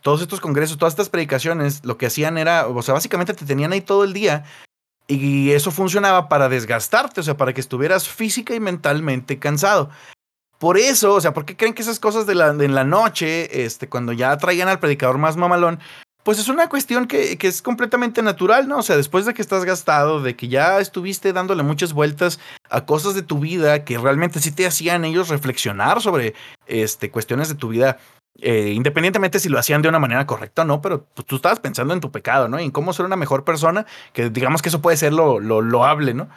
[0.01, 3.71] Todos estos congresos, todas estas predicaciones, lo que hacían era, o sea, básicamente te tenían
[3.71, 4.45] ahí todo el día
[5.07, 9.89] y eso funcionaba para desgastarte, o sea, para que estuvieras física y mentalmente cansado.
[10.59, 12.83] Por eso, o sea, ¿por qué creen que esas cosas de la, de en la
[12.83, 15.79] noche, este, cuando ya traigan al predicador más mamalón,
[16.23, 18.79] pues es una cuestión que, que, es completamente natural, ¿no?
[18.79, 22.85] O sea, después de que estás gastado, de que ya estuviste dándole muchas vueltas a
[22.85, 26.35] cosas de tu vida que realmente sí te hacían ellos reflexionar sobre
[26.67, 27.97] este, cuestiones de tu vida,
[28.41, 31.93] eh, independientemente si lo hacían de una manera correcta o no, pero tú estabas pensando
[31.93, 32.59] en tu pecado, ¿no?
[32.59, 35.61] Y en cómo ser una mejor persona, que digamos que eso puede ser lo, lo
[35.61, 36.29] loable, ¿no?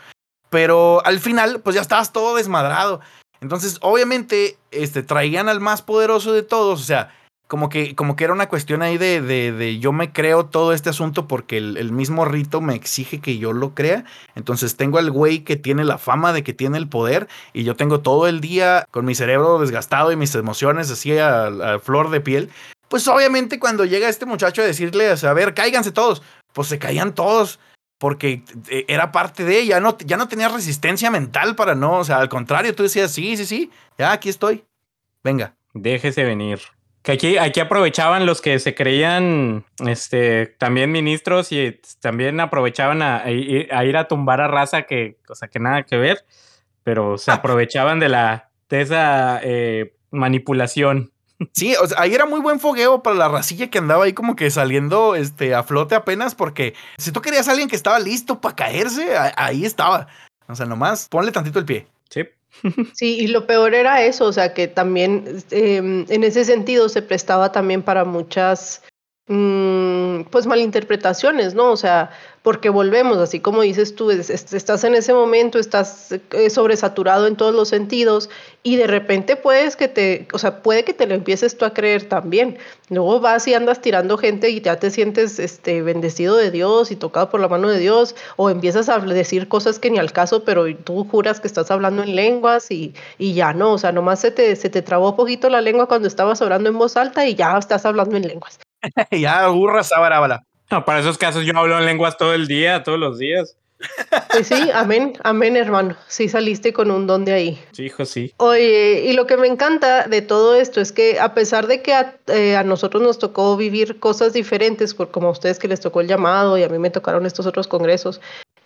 [0.50, 3.00] Pero al final, pues ya estabas todo desmadrado.
[3.40, 7.14] Entonces, obviamente, este, traían al más poderoso de todos, o sea,
[7.52, 10.72] como que, como que era una cuestión ahí de, de, de yo me creo todo
[10.72, 14.06] este asunto porque el, mismo rito me exige que yo lo crea.
[14.34, 17.76] Entonces tengo al güey que tiene la fama de que tiene el poder y yo
[17.76, 22.22] tengo todo el día con mi cerebro desgastado y mis emociones así a, flor de
[22.22, 22.48] piel.
[22.88, 26.22] Pues obviamente cuando llega este muchacho a decirle, a ver, cáiganse todos,
[26.54, 27.60] pues se caían todos
[27.98, 32.04] porque eh, era parte de ella, no, ya no tenía resistencia mental para no, o
[32.04, 34.64] sea, al contrario, tú decías, sí, sí, sí, ya aquí estoy,
[35.22, 35.54] venga.
[35.74, 36.60] Déjese venir.
[37.02, 43.24] Que aquí, aquí aprovechaban los que se creían este, también ministros y también aprovechaban a,
[43.24, 46.24] a ir a tumbar a raza que, o sea, que nada que ver,
[46.84, 51.12] pero se aprovechaban de la de esa eh, manipulación.
[51.52, 54.34] Sí, o sea, ahí era muy buen fogueo para la racilla que andaba ahí como
[54.34, 58.40] que saliendo este, a flote apenas, porque si tú querías a alguien que estaba listo
[58.40, 60.06] para caerse, ahí estaba.
[60.48, 61.86] O sea, nomás ponle tantito el pie.
[62.08, 62.22] Sí.
[62.94, 67.02] Sí, y lo peor era eso, o sea, que también em, en ese sentido se
[67.02, 68.82] prestaba también para muchas,
[69.28, 69.34] mm,
[70.30, 71.70] pues, malinterpretaciones, ¿no?
[71.70, 72.10] O sea,
[72.42, 77.54] porque volvemos, así como dices tú, estás en ese momento, estás eh, sobresaturado en todos
[77.54, 78.30] los sentidos
[78.64, 81.72] y de repente puedes que te, o sea, puede que te lo empieces tú a
[81.72, 82.58] creer también.
[82.88, 86.96] Luego vas y andas tirando gente y ya te sientes este, bendecido de Dios y
[86.96, 90.42] tocado por la mano de Dios o empiezas a decir cosas que ni al caso,
[90.44, 94.20] pero tú juras que estás hablando en lenguas y, y ya no, o sea, nomás
[94.20, 97.36] se te, se te trabó poquito la lengua cuando estabas hablando en voz alta y
[97.36, 98.58] ya estás hablando en lenguas.
[99.10, 102.98] ya, burra, sábara, no, para esos casos yo hablo en lenguas todo el día, todos
[102.98, 103.56] los días.
[104.30, 105.96] Pues sí, amén, amén, hermano.
[106.06, 107.58] Sí saliste con un don de ahí.
[107.72, 108.32] Sí, hijo, sí.
[108.38, 111.92] Oye, y lo que me encanta de todo esto es que a pesar de que
[111.92, 116.00] a, eh, nosotros nos tocó vivir cosas diferentes, por, como a ustedes que les tocó
[116.00, 118.20] el llamado y a mí me tocaron estos otros congresos,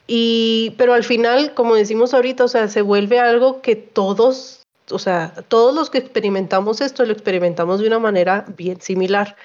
[0.06, 4.98] y, pero al final, como decimos ahorita, o sea, se vuelve algo que todos, o
[4.98, 9.36] sea, todos los que experimentamos esto lo experimentamos de una manera bien similar.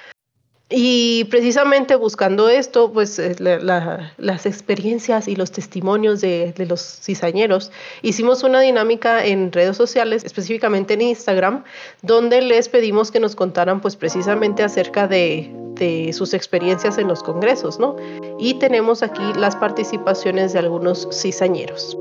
[0.71, 7.71] Y precisamente buscando esto, pues eh, las experiencias y los testimonios de, de, los cizañeros,
[8.01, 11.65] hicimos una dinámica en redes sociales, específicamente en Instagram,
[12.01, 17.21] donde les pedimos que nos contaran pues precisamente acerca de, de sus experiencias en los
[17.23, 17.95] congresos, ¿no?
[18.39, 21.97] Y tenemos aquí las participaciones de algunos cizañeros.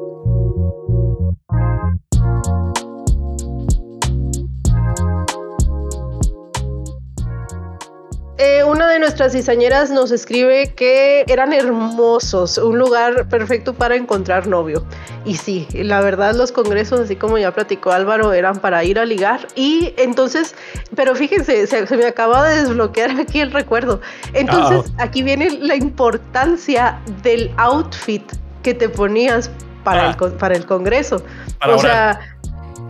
[8.42, 14.46] Eh, una de nuestras cizañeras nos escribe que eran hermosos, un lugar perfecto para encontrar
[14.46, 14.82] novio.
[15.26, 19.04] Y sí, la verdad los congresos, así como ya platicó Álvaro, eran para ir a
[19.04, 19.46] ligar.
[19.56, 20.54] Y entonces,
[20.96, 24.00] pero fíjense, se, me acaba de desbloquear aquí el recuerdo.
[24.32, 28.24] Entonces, aquí viene la importancia del outfit
[28.62, 29.50] que te ponías
[29.84, 30.30] para, el, ah.
[30.38, 31.22] para el congreso.
[31.68, 32.18] o sea...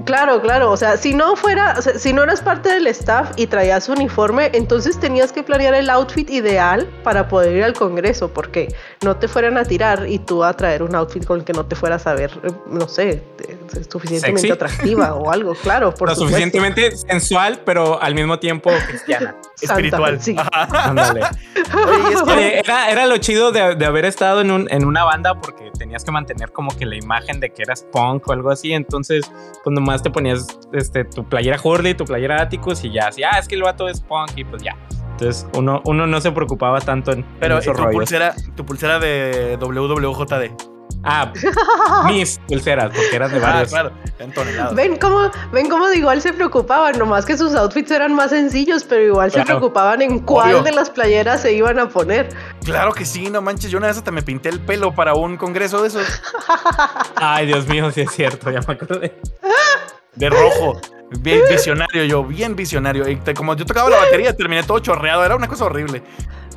[0.04, 0.70] Claro, claro.
[0.70, 3.88] O sea, si no fuera, o sea, si no eras parte del staff y traías
[3.88, 9.16] uniforme, entonces tenías que planear el outfit ideal para poder ir al congreso, porque no
[9.16, 11.76] te fueran a tirar y tú a traer un outfit con el que no te
[11.76, 13.22] fueras a ver, eh, no sé,
[13.90, 15.94] suficientemente atractiva o algo, claro.
[16.00, 19.36] Por suficientemente sensual, pero al mismo tiempo cristiana.
[19.60, 20.20] Espiritual.
[20.20, 20.36] Sí.
[20.72, 21.20] Ándale.
[22.64, 26.02] era, era, lo chido de, de haber estado en, un, en una banda porque tenías
[26.02, 28.72] que mantener como que la imagen de que eras punk o algo así.
[28.72, 29.30] Entonces,
[29.62, 33.38] pues nomás te ponías este, tu playera Hurley, tu playera Atticus y ya, así, ah,
[33.38, 34.76] es que el vato es punk y pues ya.
[35.12, 37.24] Entonces uno, uno no se preocupaba tanto en.
[37.40, 40.79] Pero en tu, pulsera, tu pulsera de WWJD.
[41.04, 41.32] Ah,
[42.06, 43.72] mis pulseras, porque eran de ah, varios.
[43.74, 43.92] Ah, claro,
[44.74, 48.84] Ven cómo, ven cómo de igual se preocupaban, nomás que sus outfits eran más sencillos,
[48.84, 52.28] pero igual se preocupaban en cuál de las playeras se iban a poner.
[52.64, 55.36] Claro que sí, no manches, yo una vez hasta me pinté el pelo para un
[55.36, 56.06] congreso de esos.
[57.16, 59.18] Ay, Dios mío, sí es cierto, ya me acordé.
[60.14, 60.80] De rojo.
[61.18, 63.08] Bien visionario yo, bien visionario.
[63.08, 66.02] Y como yo tocaba la batería, terminé todo chorreado, era una cosa horrible.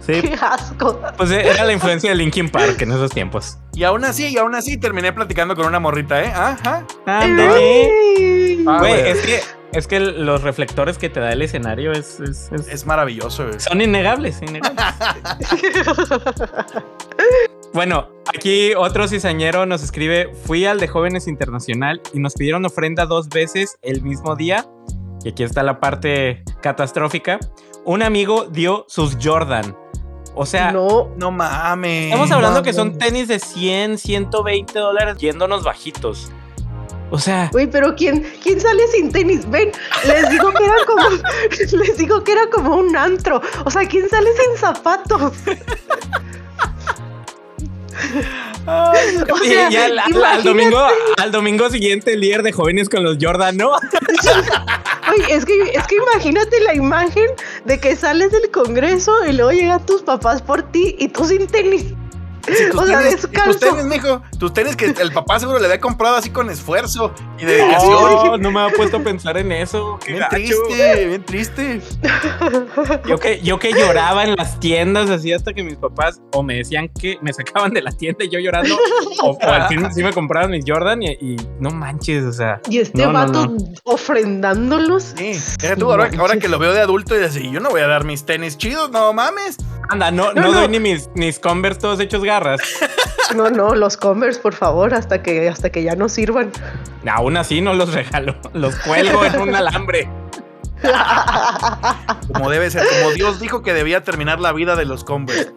[0.06, 0.14] Sí.
[0.22, 1.00] Qué asco.
[1.18, 3.58] Pues era la influencia de Linkin Park en esos tiempos.
[3.74, 6.32] Y aún así, y aún así terminé platicando con una morrita, ¿eh?
[6.34, 6.86] Ajá.
[7.06, 8.64] Ándale.
[8.68, 9.40] Ah, güey, es que,
[9.74, 12.20] es que los reflectores que te da el escenario es...
[12.20, 12.86] Es, es...
[12.86, 13.60] maravilloso, güey.
[13.60, 14.84] Son innegables, innegables.
[17.74, 23.06] bueno, aquí otro cizañero nos escribe, fui al de Jóvenes Internacional y nos pidieron ofrenda
[23.06, 24.66] dos veces el mismo día.
[25.24, 27.40] Y aquí está la parte catastrófica.
[27.86, 29.76] Un amigo dio sus Jordan
[30.36, 32.06] o sea, no, no mames.
[32.06, 36.32] Estamos hablando que son tenis de 100, 120 dólares yéndonos bajitos.
[37.12, 37.52] O sea.
[37.54, 39.48] Uy, pero ¿quién, ¿quién sale sin tenis?
[39.50, 39.72] Ven,
[40.08, 41.04] les digo que era como.
[41.84, 43.42] les digo que era como un antro.
[43.66, 45.34] O sea, ¿quién sale sin zapatos?
[49.44, 50.80] y, al, domingo,
[51.18, 53.72] al domingo siguiente el líder de jóvenes con los Jordan, ¿no?
[55.12, 57.30] Oye, es que, es que imagínate la imagen
[57.66, 61.48] de que sales del congreso y luego llegan tus papás por ti y tú sin
[61.48, 61.94] tenis.
[62.76, 63.60] o sea, descalzo.
[63.60, 67.14] Tus tenis, mijo, Tus tenis que el papá seguro le había comprado así con esfuerzo
[67.40, 67.92] y dedicación.
[67.94, 69.98] No, no me había puesto a pensar en eso.
[70.04, 70.36] Qué Bien gacho.
[70.36, 71.82] triste, bien triste.
[73.08, 76.56] Yo que, yo que lloraba en las tiendas así hasta que mis papás o me
[76.56, 78.76] decían que me sacaban de la tienda y yo llorando
[79.22, 82.60] o, o al fin sí me compraron mis Jordan y, y no manches, o sea.
[82.70, 83.58] Y este no, vato no.
[83.86, 85.14] ofrendándolos.
[85.18, 85.40] Sí,
[85.80, 88.26] tú, ahora, que lo veo de adulto y así, yo no voy a dar mis
[88.26, 89.56] tenis chidos, no mames.
[89.90, 90.60] Anda, no, No, no, no.
[90.60, 92.60] doy ni mis, mis Converse todos hechos garras.
[93.36, 96.52] No, no, los Converse, por favor, hasta que, hasta que ya no sirvan.
[97.10, 100.10] Aún así no los regalo, los cuelgo en un alambre.
[102.34, 105.54] Como debe ser, como Dios dijo que debía terminar la vida de los Converse.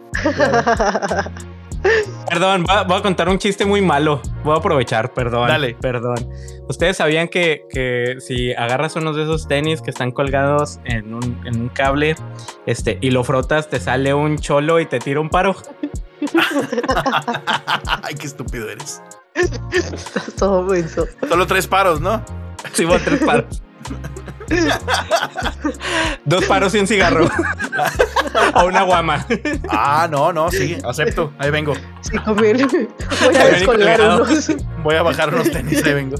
[2.29, 4.21] Perdón, voy a, voy a contar un chiste muy malo.
[4.43, 5.47] Voy a aprovechar, perdón.
[5.47, 5.75] Dale.
[5.79, 6.29] Perdón.
[6.67, 11.41] Ustedes sabían que, que si agarras unos de esos tenis que están colgados en un,
[11.45, 12.15] en un cable
[12.65, 15.55] este, y lo frotas, te sale un cholo y te tira un paro.
[18.03, 19.01] Ay, qué estúpido eres.
[19.93, 21.05] Estás todo menso.
[21.27, 22.23] Solo tres paros, ¿no?
[22.73, 23.61] Sí, voy a tres paros.
[26.25, 27.27] Dos paros y un cigarro.
[28.55, 29.25] o una guama.
[29.69, 31.33] Ah, no, no, sí, acepto.
[31.37, 31.73] Ahí vengo.
[32.01, 32.65] Sí, conviene.
[32.65, 34.51] Voy a descolgar unos.
[34.83, 36.15] Voy a bajar unos tenis, ahí vengo.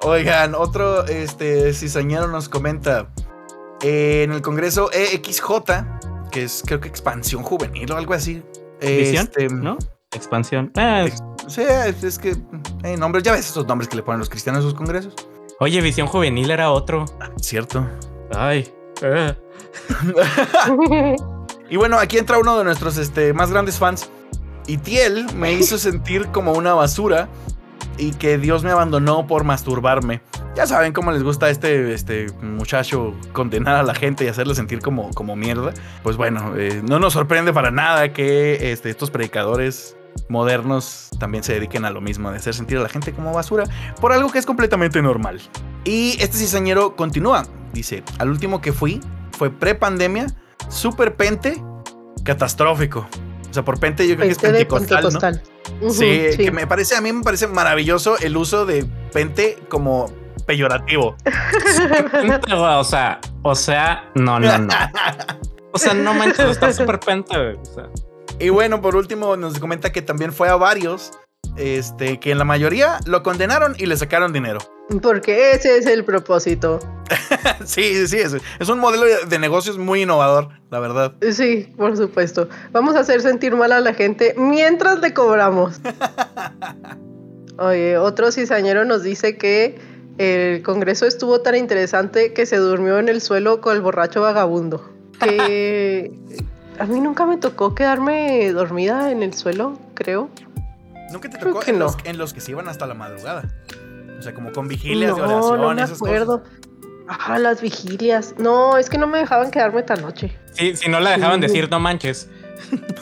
[0.00, 3.08] Oigan, otro este cizañero nos comenta.
[3.82, 5.42] eh, en el Congreso EXJ,
[6.28, 8.42] que es creo que expansión juvenil o algo así.
[8.80, 9.26] ¿Visión?
[9.26, 9.76] Este, ¿No?
[10.12, 10.70] Expansión.
[10.76, 12.36] Ah, Ex- Sí, es, es que.
[12.84, 15.14] eh, nombres, ya ves esos nombres que le ponen los cristianos a sus congresos.
[15.60, 17.04] oye, visión juvenil era otro.
[17.40, 17.86] Cierto.
[18.36, 18.72] Ay.
[19.02, 19.34] eh.
[21.70, 24.08] Y bueno, aquí entra uno de nuestros este, más grandes fans.
[24.66, 27.28] Y Tiel me hizo sentir como una basura
[27.98, 30.20] y que Dios me abandonó por masturbarme.
[30.56, 34.54] Ya saben cómo les gusta a este, este muchacho condenar a la gente y hacerle
[34.54, 35.72] sentir como, como mierda.
[36.02, 39.96] Pues bueno, eh, no nos sorprende para nada que este, estos predicadores
[40.28, 43.64] modernos también se dediquen a lo mismo, de hacer sentir a la gente como basura,
[44.00, 45.40] por algo que es completamente normal.
[45.84, 49.00] Y este cizañero continúa, dice, al último que fui
[49.32, 50.26] fue pre-pandemia,
[50.68, 51.62] super pente,
[52.24, 53.06] catastrófico.
[53.48, 55.57] O sea, por pente yo creo que es Pente pentecostal, ¿no?
[55.90, 60.12] Sí, que me parece, a mí me parece maravilloso el uso de pente como
[60.46, 61.16] peyorativo.
[62.52, 64.74] o sea, o sea, no, no, no.
[65.70, 67.54] O sea, no manches, está súper penta, güey.
[67.54, 67.84] O sea,
[68.40, 71.12] Y bueno, por último nos comenta que también fue a varios,
[71.56, 74.58] este, que en la mayoría lo condenaron y le sacaron dinero.
[75.02, 76.78] Porque ese es el propósito.
[77.64, 81.12] sí, sí, es, es un modelo de- de negocios muy innovador, la verdad.
[81.32, 82.48] Sí, por supuesto.
[82.72, 85.80] Vamos a hacer sentir mal a la gente mientras le cobramos.
[87.58, 89.78] Oye, otro cizañero nos dice que
[90.18, 94.88] el congreso estuvo tan interesante que se durmió en el suelo con el borracho vagabundo.
[95.20, 96.12] Que
[96.78, 100.28] a mí nunca me tocó quedarme dormida en el suelo, creo.
[101.12, 101.86] Nunca te Creo tocó que en, no.
[101.86, 103.44] los, en los que se iban hasta la madrugada.
[104.18, 106.42] O sea, como con vigilias de no, oración, no me esas acuerdo.
[107.08, 108.34] Ah, las vigilias.
[108.38, 110.36] No, es que no me dejaban quedarme tan noche.
[110.52, 111.46] sí, si no la dejaban Sí.
[111.46, 112.28] decir, no manches.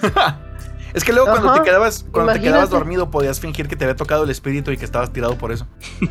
[0.01, 0.35] cosas.
[0.95, 3.97] Es que luego cuando te quedabas, cuando te quedabas dormido podías fingir que te había
[3.97, 5.67] tocado el espíritu y que estabas tirado por eso.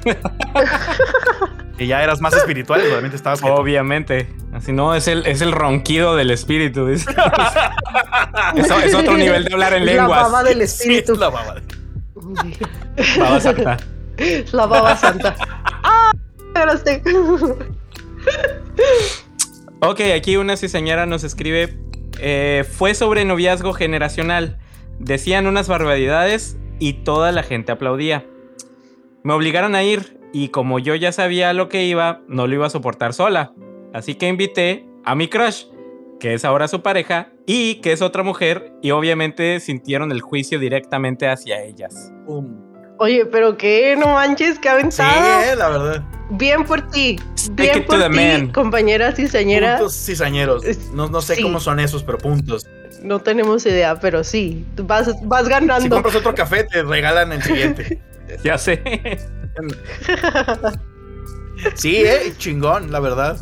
[1.78, 3.42] que ya eras más espiritual y realmente estabas.
[3.44, 4.32] Obviamente.
[4.54, 6.88] Así no, es el, es el ronquido del espíritu.
[6.88, 7.06] Es,
[8.56, 10.22] es, es otro nivel de hablar en La lenguas.
[10.32, 11.14] baba del Sí, espíritu.
[11.14, 11.56] es la baba.
[13.20, 13.78] Baba santa.
[14.52, 15.36] La baba santa.
[15.84, 16.12] ¡Ah!
[19.82, 21.78] Ok, aquí una cizañera nos escribe.
[22.20, 24.58] eh, fue sobre noviazgo generacional.
[25.00, 28.26] Decían unas barbaridades y toda la gente aplaudía.
[29.24, 32.56] Me obligaron a ir y como yo ya sabía a lo que iba, no lo
[32.56, 33.54] iba a soportar sola.
[33.94, 35.66] Así que invité a mi crush,
[36.26, 40.58] que es ahora su pareja, y que es otra mujer, y obviamente sintieron el juicio
[40.58, 42.12] directamente hacia ellas.
[42.26, 42.48] Um,
[42.98, 45.52] Oye, pero qué, no manches, qué Sí, aventada.
[45.52, 46.04] eh, la verdad.
[46.32, 47.20] Bien por ti.
[47.52, 48.52] Bien por ti, man.
[48.52, 49.78] compañera cizañera.
[49.78, 50.64] Puntos cizañeros.
[50.94, 51.44] No, no sé sí.
[51.44, 52.66] cómo son esos, pero puntos.
[53.04, 54.66] No tenemos idea, pero sí.
[54.78, 55.90] Vas, vas Si ganando.
[55.92, 58.02] compras otro café, te regalan el siguiente.
[58.44, 58.82] Ya sé.
[61.76, 63.38] Sí, eh, chingón, la verdad.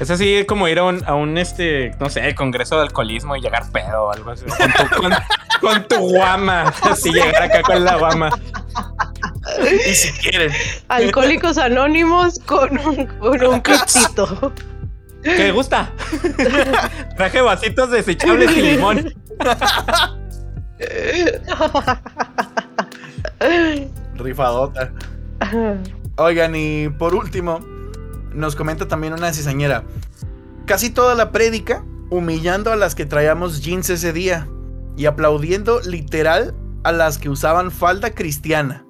[0.00, 3.40] Es así como ir a un, a un, este, no sé, congreso de alcoholismo y
[3.40, 4.44] llegar pedo o algo así.
[4.46, 5.14] Con tu, con-
[5.60, 6.72] con tu guama.
[6.82, 8.28] Así llegar acá con la guama.
[9.88, 10.50] Y si quieren.
[10.88, 14.52] Alcohólicos anónimos con un, con un cristito.
[15.22, 15.90] ¿Qué te gusta?
[17.16, 19.14] Traje vasitos desechables y limón.
[24.16, 24.90] Rifadota.
[26.16, 27.60] Oigan, y por último,
[28.34, 29.84] nos comenta también una cizañera.
[30.66, 34.48] Casi toda la prédica humillando a las que traíamos jeans ese día
[34.96, 36.54] y aplaudiendo literal
[36.84, 38.84] a las que usaban falda cristiana.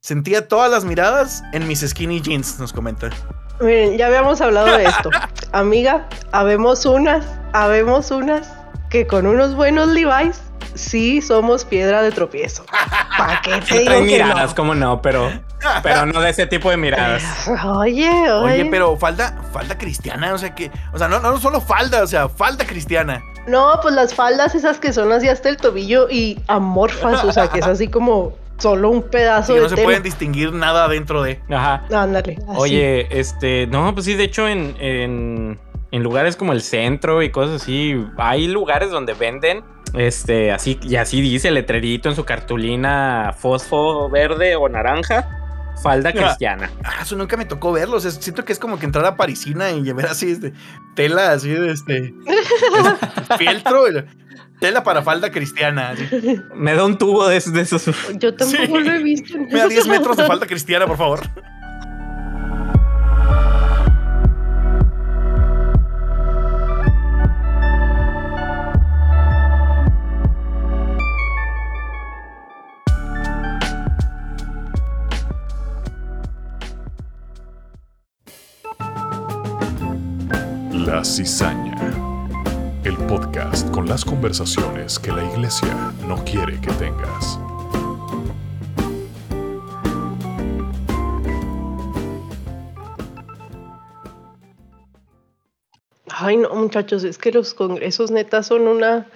[0.00, 3.10] Sentía todas las miradas en mis skinny jeans, nos comenta.
[3.60, 5.10] Miren, ya habíamos hablado de esto.
[5.52, 8.52] Amiga, habemos unas, habemos unas
[8.90, 10.40] que con unos buenos Levi's
[10.74, 12.64] sí somos piedra de tropiezo.
[13.18, 14.56] ¿Para qué te digo que miradas, no?
[14.56, 15.30] cómo no, pero,
[15.82, 17.48] pero no de ese tipo de miradas.
[17.64, 18.30] Oye, oye.
[18.32, 22.06] Oye, pero falda, falda cristiana, o sea que, o sea, no, no solo falda, o
[22.06, 23.22] sea, falda cristiana.
[23.46, 27.48] No, pues las faldas esas que son así hasta el tobillo y amorfas, o sea,
[27.48, 31.22] que es así como solo un pedazo Y de no se pueden distinguir nada dentro
[31.22, 31.40] de.
[31.48, 31.84] Ajá.
[31.92, 32.36] Ándale.
[32.48, 32.58] así.
[32.58, 35.58] Oye, este, no, pues sí, de hecho, en, en,
[35.90, 40.96] en lugares como el centro y cosas así, hay lugares donde venden, este, así, y
[40.96, 45.47] así dice letrerito en su cartulina fosfo verde o naranja,
[45.82, 46.70] falda cristiana.
[46.84, 47.96] Ah, eso nunca me tocó verlo.
[47.96, 50.52] O sea, siento que es como que entrar a Parisina y ver así, este,
[50.94, 52.14] tela así de este.
[53.38, 53.84] fieltro,
[54.60, 55.90] tela para falda cristiana.
[55.90, 56.04] así.
[56.54, 57.84] Me da un tubo de, esos- de esos.
[58.18, 58.84] Yo tampoco Sí.
[58.84, 59.38] lo he visto.
[59.38, 61.20] Me da 10 metros de falda cristiana, por favor.
[80.88, 81.76] La Cizaña.
[82.82, 87.38] El podcast con las conversaciones que la iglesia no quiere que tengas.
[96.08, 99.08] Ay, no, muchachos, es que los congresos netas son una,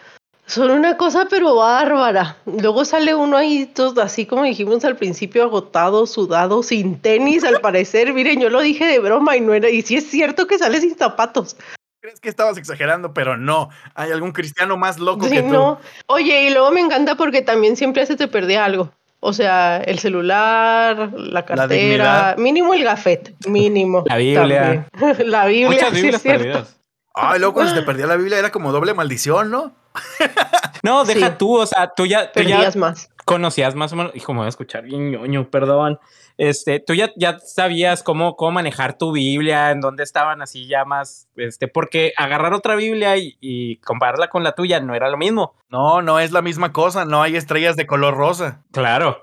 [0.47, 2.36] son una cosa pero bárbara.
[2.47, 7.61] Luego sale uno ahí todo así como dijimos al principio, agotado, sudado, sin tenis al
[7.61, 8.12] parecer.
[8.14, 10.80] Miren, yo lo dije de broma y no era, y sí es cierto que sale
[10.80, 11.57] sin zapatos.
[12.01, 13.70] Crees que estabas exagerando, pero no.
[13.95, 15.49] Hay algún cristiano más loco Sí, que tú.
[15.49, 15.78] no.
[16.09, 18.90] Oye, y luego me encanta porque también siempre se te perdía algo.
[19.20, 24.03] O sea, el celular, la cartera, mínimo el gafet, mínimo.
[24.07, 24.86] La Biblia.
[24.93, 25.30] también.
[25.30, 26.43] la Biblia, Muchas sí Biblias es cierto.
[26.43, 26.76] perdidas.
[27.15, 29.73] Ay, luego cuando se te perdía la Biblia era como doble maldición, ¿no?
[30.83, 31.35] No, deja Sí.
[31.39, 33.09] tú, o sea, tú ya, tú ya Perdías más.
[33.25, 36.01] conocías más o menos, hijo, me voy a escuchar bien ñoño, perdón.
[36.39, 40.85] Este, tú ya, ya sabías cómo, cómo manejar tu Biblia, en dónde estaban así ya
[40.85, 45.19] más, este, porque agarrar otra Biblia y, y compararla con la tuya no era lo
[45.19, 45.55] mismo.
[45.69, 47.05] No, no es la misma cosa.
[47.05, 48.63] No hay estrellas de color rosa.
[48.73, 49.23] Claro.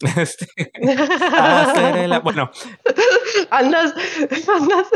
[0.16, 0.46] Este,
[1.32, 2.50] hacer el- bueno,
[3.50, 3.94] Andas,
[4.48, 4.86] andas,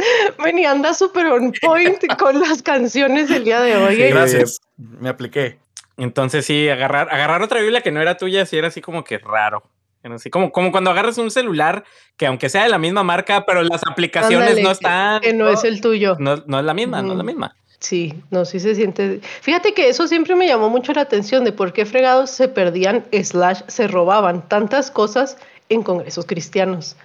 [0.43, 3.97] Benny, andas súper on point con las canciones el día de hoy.
[3.97, 4.11] Sí, ¿eh?
[4.11, 4.61] Gracias.
[4.77, 5.59] Me apliqué.
[5.97, 9.19] entonces sí, agarrar, agarrar otra Biblia que no era tuya, sí era así como que
[9.19, 9.63] raro.
[10.03, 11.85] Era así como, como cuando agarras un celular
[12.19, 15.21] que aunque sea de la misma marca, pero las aplicaciones Ándale, no están.
[15.23, 16.17] Que no es el tuyo.
[16.19, 17.57] no, no es la misma, no es la misma.
[17.85, 19.21] Sí, no, sí se siente.
[19.43, 23.05] Fíjate que eso siempre me llamó mucho la atención de por qué fregados se perdían,
[23.13, 25.37] slash, se robaban tantas cosas
[25.69, 26.97] en congresos cristianos.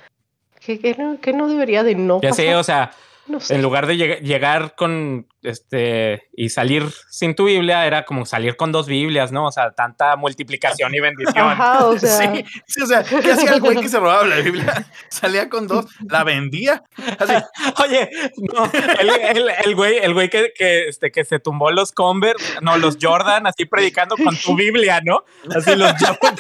[0.62, 2.46] Que, que no, que no debería de no Ya pasar.
[2.46, 2.92] sé, o sea,
[3.30, 3.56] no sé.
[3.56, 8.58] en lugar de lleg- llegar con este y salir sin tu Biblia, era como salir
[8.58, 9.46] con dos Biblias, ¿no?
[9.46, 11.48] O sea, tanta multiplicación y bendición.
[11.48, 12.10] Ajá, o sea.
[12.34, 14.86] Sí, sí, o sea, ¿qué hacía el güey que se robaba la Biblia?
[15.10, 16.84] Salía con dos, la vendía.
[17.18, 17.34] Así,
[17.84, 18.10] Oye,
[18.54, 18.70] no,
[19.00, 22.78] el, el- el güey, el güey que, que, este, que se tumbó los Converse, no,
[22.78, 25.24] los Jordan, así predicando con tu Biblia, ¿no?
[25.56, 26.36] Así los Jordan.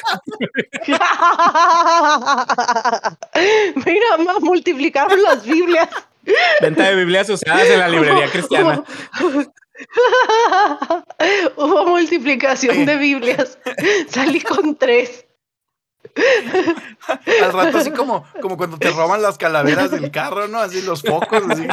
[3.85, 5.89] Mira, más multiplicaron las Biblias.
[6.61, 8.83] Venta de Biblias usadas en la librería cristiana.
[11.55, 13.57] Hubo multiplicación de Biblias.
[14.09, 15.25] Salí con tres.
[17.41, 20.59] al rato, así como, como cuando te roban las calaveras del carro, ¿no?
[20.59, 21.67] Así los focos, así.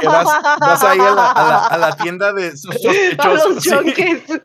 [0.00, 0.26] Que vas,
[0.60, 3.66] vas ahí a la, a la- a la tienda de sos- A sospechosos.
[3.66, 4.42] los sí.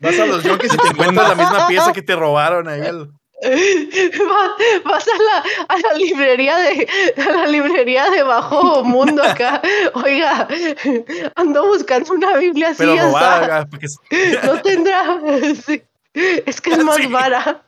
[0.00, 2.80] Vas a los yonkis y te encuentras la misma pieza que te robaron ahí.
[2.82, 3.10] al-
[3.42, 9.60] Va- Vas a la, a la librería de a la librería de bajo mundo acá.
[9.94, 10.48] Oiga,
[11.34, 12.78] ando buscando una Biblia así.
[12.78, 13.66] pero robada.
[13.66, 13.86] porque
[14.44, 15.20] No tendrá.
[15.66, 15.82] sí.
[16.14, 17.06] Es que es más Sí.
[17.06, 17.62] vara.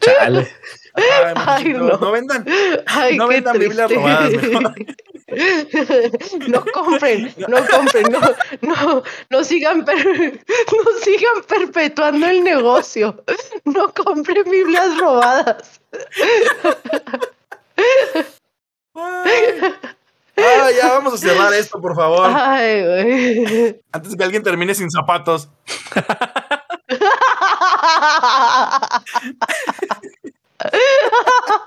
[0.00, 0.48] Chale.
[0.94, 2.06] Ay, Ay, muchachos, no.
[2.06, 2.46] no vendan.
[2.86, 4.74] Ay, No vendan Biblias robadas, mejor.
[6.48, 8.20] No compren, no compren, no,
[8.62, 13.24] no, no sigan, per- no sigan perpetuando el negocio.
[13.64, 15.80] No compren Biblias robadas.
[18.94, 22.30] Ah, ya vamos a cerrar esto, por favor.
[22.32, 23.80] Ay, güey.
[23.90, 25.48] Antes que alguien termine sin zapatos.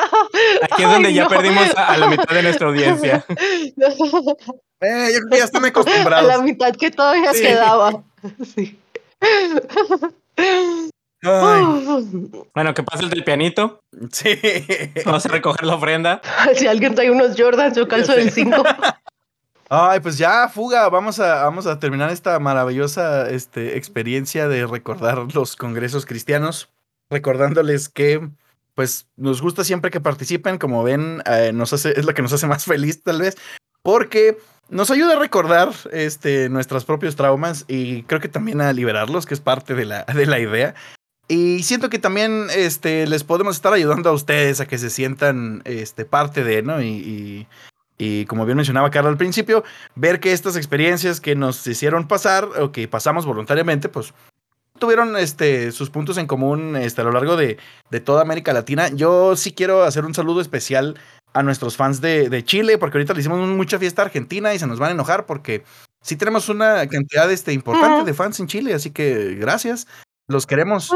[0.62, 1.28] Aquí es donde Ay, ya no.
[1.28, 3.24] perdimos a, a la mitad de nuestra audiencia.
[4.82, 6.42] Eh, yo creo que ya están A la acostumbrados.
[6.42, 7.42] mitad que todavía Sí.
[7.42, 8.02] quedaba.
[8.54, 8.78] Sí.
[11.22, 11.62] Ay,
[12.54, 13.82] Bueno, que pase el del pianito.
[14.10, 14.38] sí.
[15.04, 16.20] Vamos a recoger la ofrenda.
[16.54, 18.62] Si alguien trae unos Jordans, yo calzo del 5.
[19.68, 25.26] Ay, pues ya, fuga, vamos a, vamos a terminar esta maravillosa este, experiencia de recordar
[25.34, 26.70] los congresos cristianos,
[27.10, 28.30] recordándoles que
[28.80, 32.64] pues nos gusta siempre que participen, como ven, eh, es lo que nos hace más
[32.64, 33.36] feliz tal vez,
[33.82, 34.38] porque
[34.70, 39.34] nos ayuda a recordar este, nuestros propios traumas y creo que también a liberarlos, que
[39.34, 40.74] es parte de la, de la idea.
[41.28, 45.60] Y siento que también este, les podemos estar ayudando a ustedes a que se sientan
[45.66, 46.80] este, parte de, ¿no?
[46.80, 47.46] Y,
[47.98, 49.62] y como bien mencionaba Carla al principio,
[49.94, 54.14] ver que estas experiencias que nos hicieron pasar o que pasamos voluntariamente, pues
[54.80, 57.58] tuvieron este, sus puntos en común este, a lo largo de,
[57.90, 58.88] de toda América Latina.
[58.88, 60.98] Yo sí quiero hacer un saludo especial
[61.32, 64.58] a nuestros fans de, de Chile, porque ahorita le hicimos mucha fiesta a Argentina y
[64.58, 65.62] se nos van a enojar porque
[66.02, 69.86] sí tenemos una cantidad este, importante de fans en Chile, así que gracias.
[70.26, 70.92] Los queremos.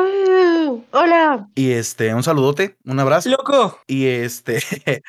[0.92, 1.48] Hola.
[1.56, 3.30] Y este, un saludote, un abrazo.
[3.30, 3.80] ¡Loco!
[3.86, 4.62] Y este.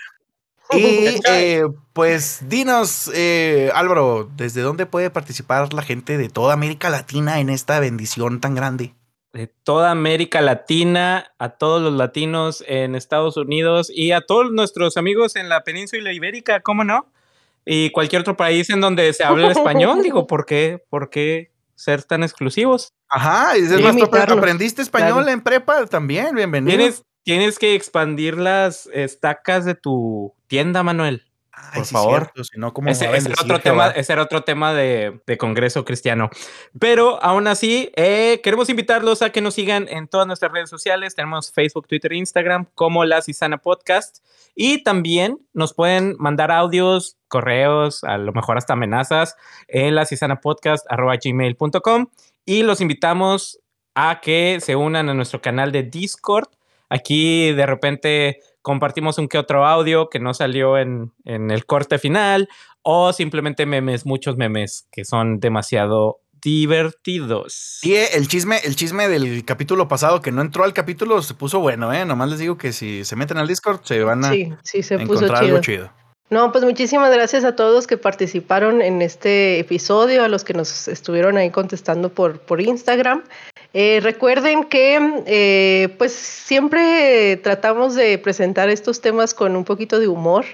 [0.71, 1.63] y eh,
[1.93, 7.49] pues dinos, eh, Álvaro, ¿desde dónde puede participar la gente de toda América Latina en
[7.49, 8.93] esta bendición tan grande?
[9.33, 14.97] De toda América Latina, a todos los latinos en Estados Unidos y a todos nuestros
[14.97, 17.07] amigos en la península ibérica, ¿cómo no?
[17.65, 20.83] Y cualquier otro país en donde se hable español, digo, ¿por qué?
[20.89, 22.93] ¿Por qué ser tan exclusivos?
[23.09, 25.29] Ajá, es imitarlos, aprendiste español claro.
[25.29, 26.77] en prepa también, bienvenido.
[26.77, 31.23] Tienes, tienes que expandir las estacas de tu tienda, Manuel.
[31.51, 32.21] Ay, por sí, favor.
[32.21, 33.99] cierto, si no, ¿cómo Ese, era decir otro tema, Jehová?
[33.99, 36.29] ese era otro tema de, de Congreso Cristiano.
[36.79, 41.15] Pero aún así, eh, queremos invitarlos a que nos sigan en todas nuestras redes sociales.
[41.15, 44.19] Tenemos Facebook, Twitter e Instagram como La Cisana Podcast.
[44.53, 49.35] Y también nos pueden mandar audios, correos, a lo mejor hasta amenazas
[49.67, 50.05] en la
[51.23, 52.07] gmail.com
[52.45, 53.59] y los invitamos
[53.95, 56.47] a que se unan a nuestro canal de Discord.
[56.95, 61.99] Aquí de repente compartimos un que otro audio que no salió en, en el corte
[61.99, 62.47] final
[62.81, 67.79] o simplemente memes, muchos memes que son demasiado divertidos.
[67.81, 71.33] Sí, eh, el chisme, el chisme del capítulo pasado que no entró al capítulo se
[71.33, 72.05] puso bueno, ¿eh?
[72.05, 74.99] Nomás les digo que si se meten al Discord se van a Sí, sí, se
[74.99, 75.55] puso encontrar chido.
[75.55, 75.91] algo chido.
[76.31, 80.87] No, pues muchísimas gracias a todos que participaron en este episodio, a los que nos
[80.87, 83.23] estuvieron ahí contestando por, por Instagram.
[83.73, 90.07] Eh, recuerden que eh, pues siempre tratamos de presentar estos temas con un poquito de
[90.07, 90.45] humor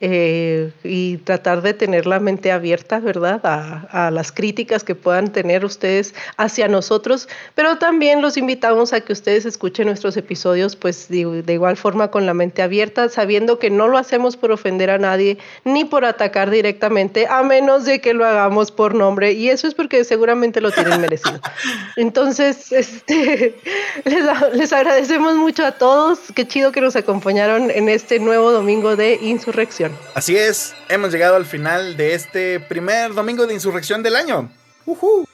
[0.00, 3.40] eh, y tratar de tener la mente abierta, ¿verdad?
[3.44, 9.00] A, a las críticas que puedan tener ustedes hacia nosotros, pero también los invitamos a
[9.00, 13.58] que ustedes escuchen nuestros episodios pues de, de igual forma con la mente abierta, sabiendo
[13.58, 18.02] que no lo hacemos por ofender a nadie ni por atacar directamente, a menos de
[18.02, 21.40] que lo hagamos por nombre, y eso es porque seguramente lo tienen merecido.
[21.96, 23.54] Entonces, este,
[24.04, 28.94] les, les agradecemos mucho a todos, qué chido que nos acompañaron en este nuevo domingo
[28.94, 29.85] de Insurrección.
[30.14, 34.50] Así es, hemos llegado al final de este primer domingo de insurrección del año.
[34.84, 35.26] Ujú.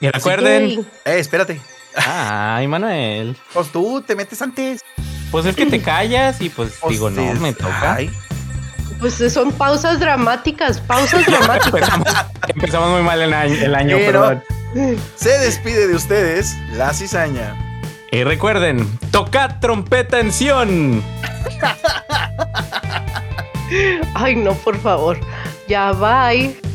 [0.00, 0.86] Y recuerden.
[1.04, 1.60] Eh, espérate.
[1.96, 3.36] Ay, Manuel.
[3.52, 4.80] Pues tú te metes antes.
[5.30, 7.94] Pues es que te callas y pues, Pues, digo, no, me toca.
[7.94, 8.10] ay.
[9.00, 11.72] Pues son pausas dramáticas, pausas dramáticas.
[11.94, 12.08] Empezamos,
[12.48, 14.22] empezamos muy mal el año, el año Pero-
[14.74, 14.98] perdón.
[15.16, 17.54] Se despide de ustedes la cizaña.
[18.10, 21.02] Y recuerden, tocad trompeta en Sion.
[24.14, 25.18] Ay, no, por favor.
[25.66, 26.67] Ya, bye.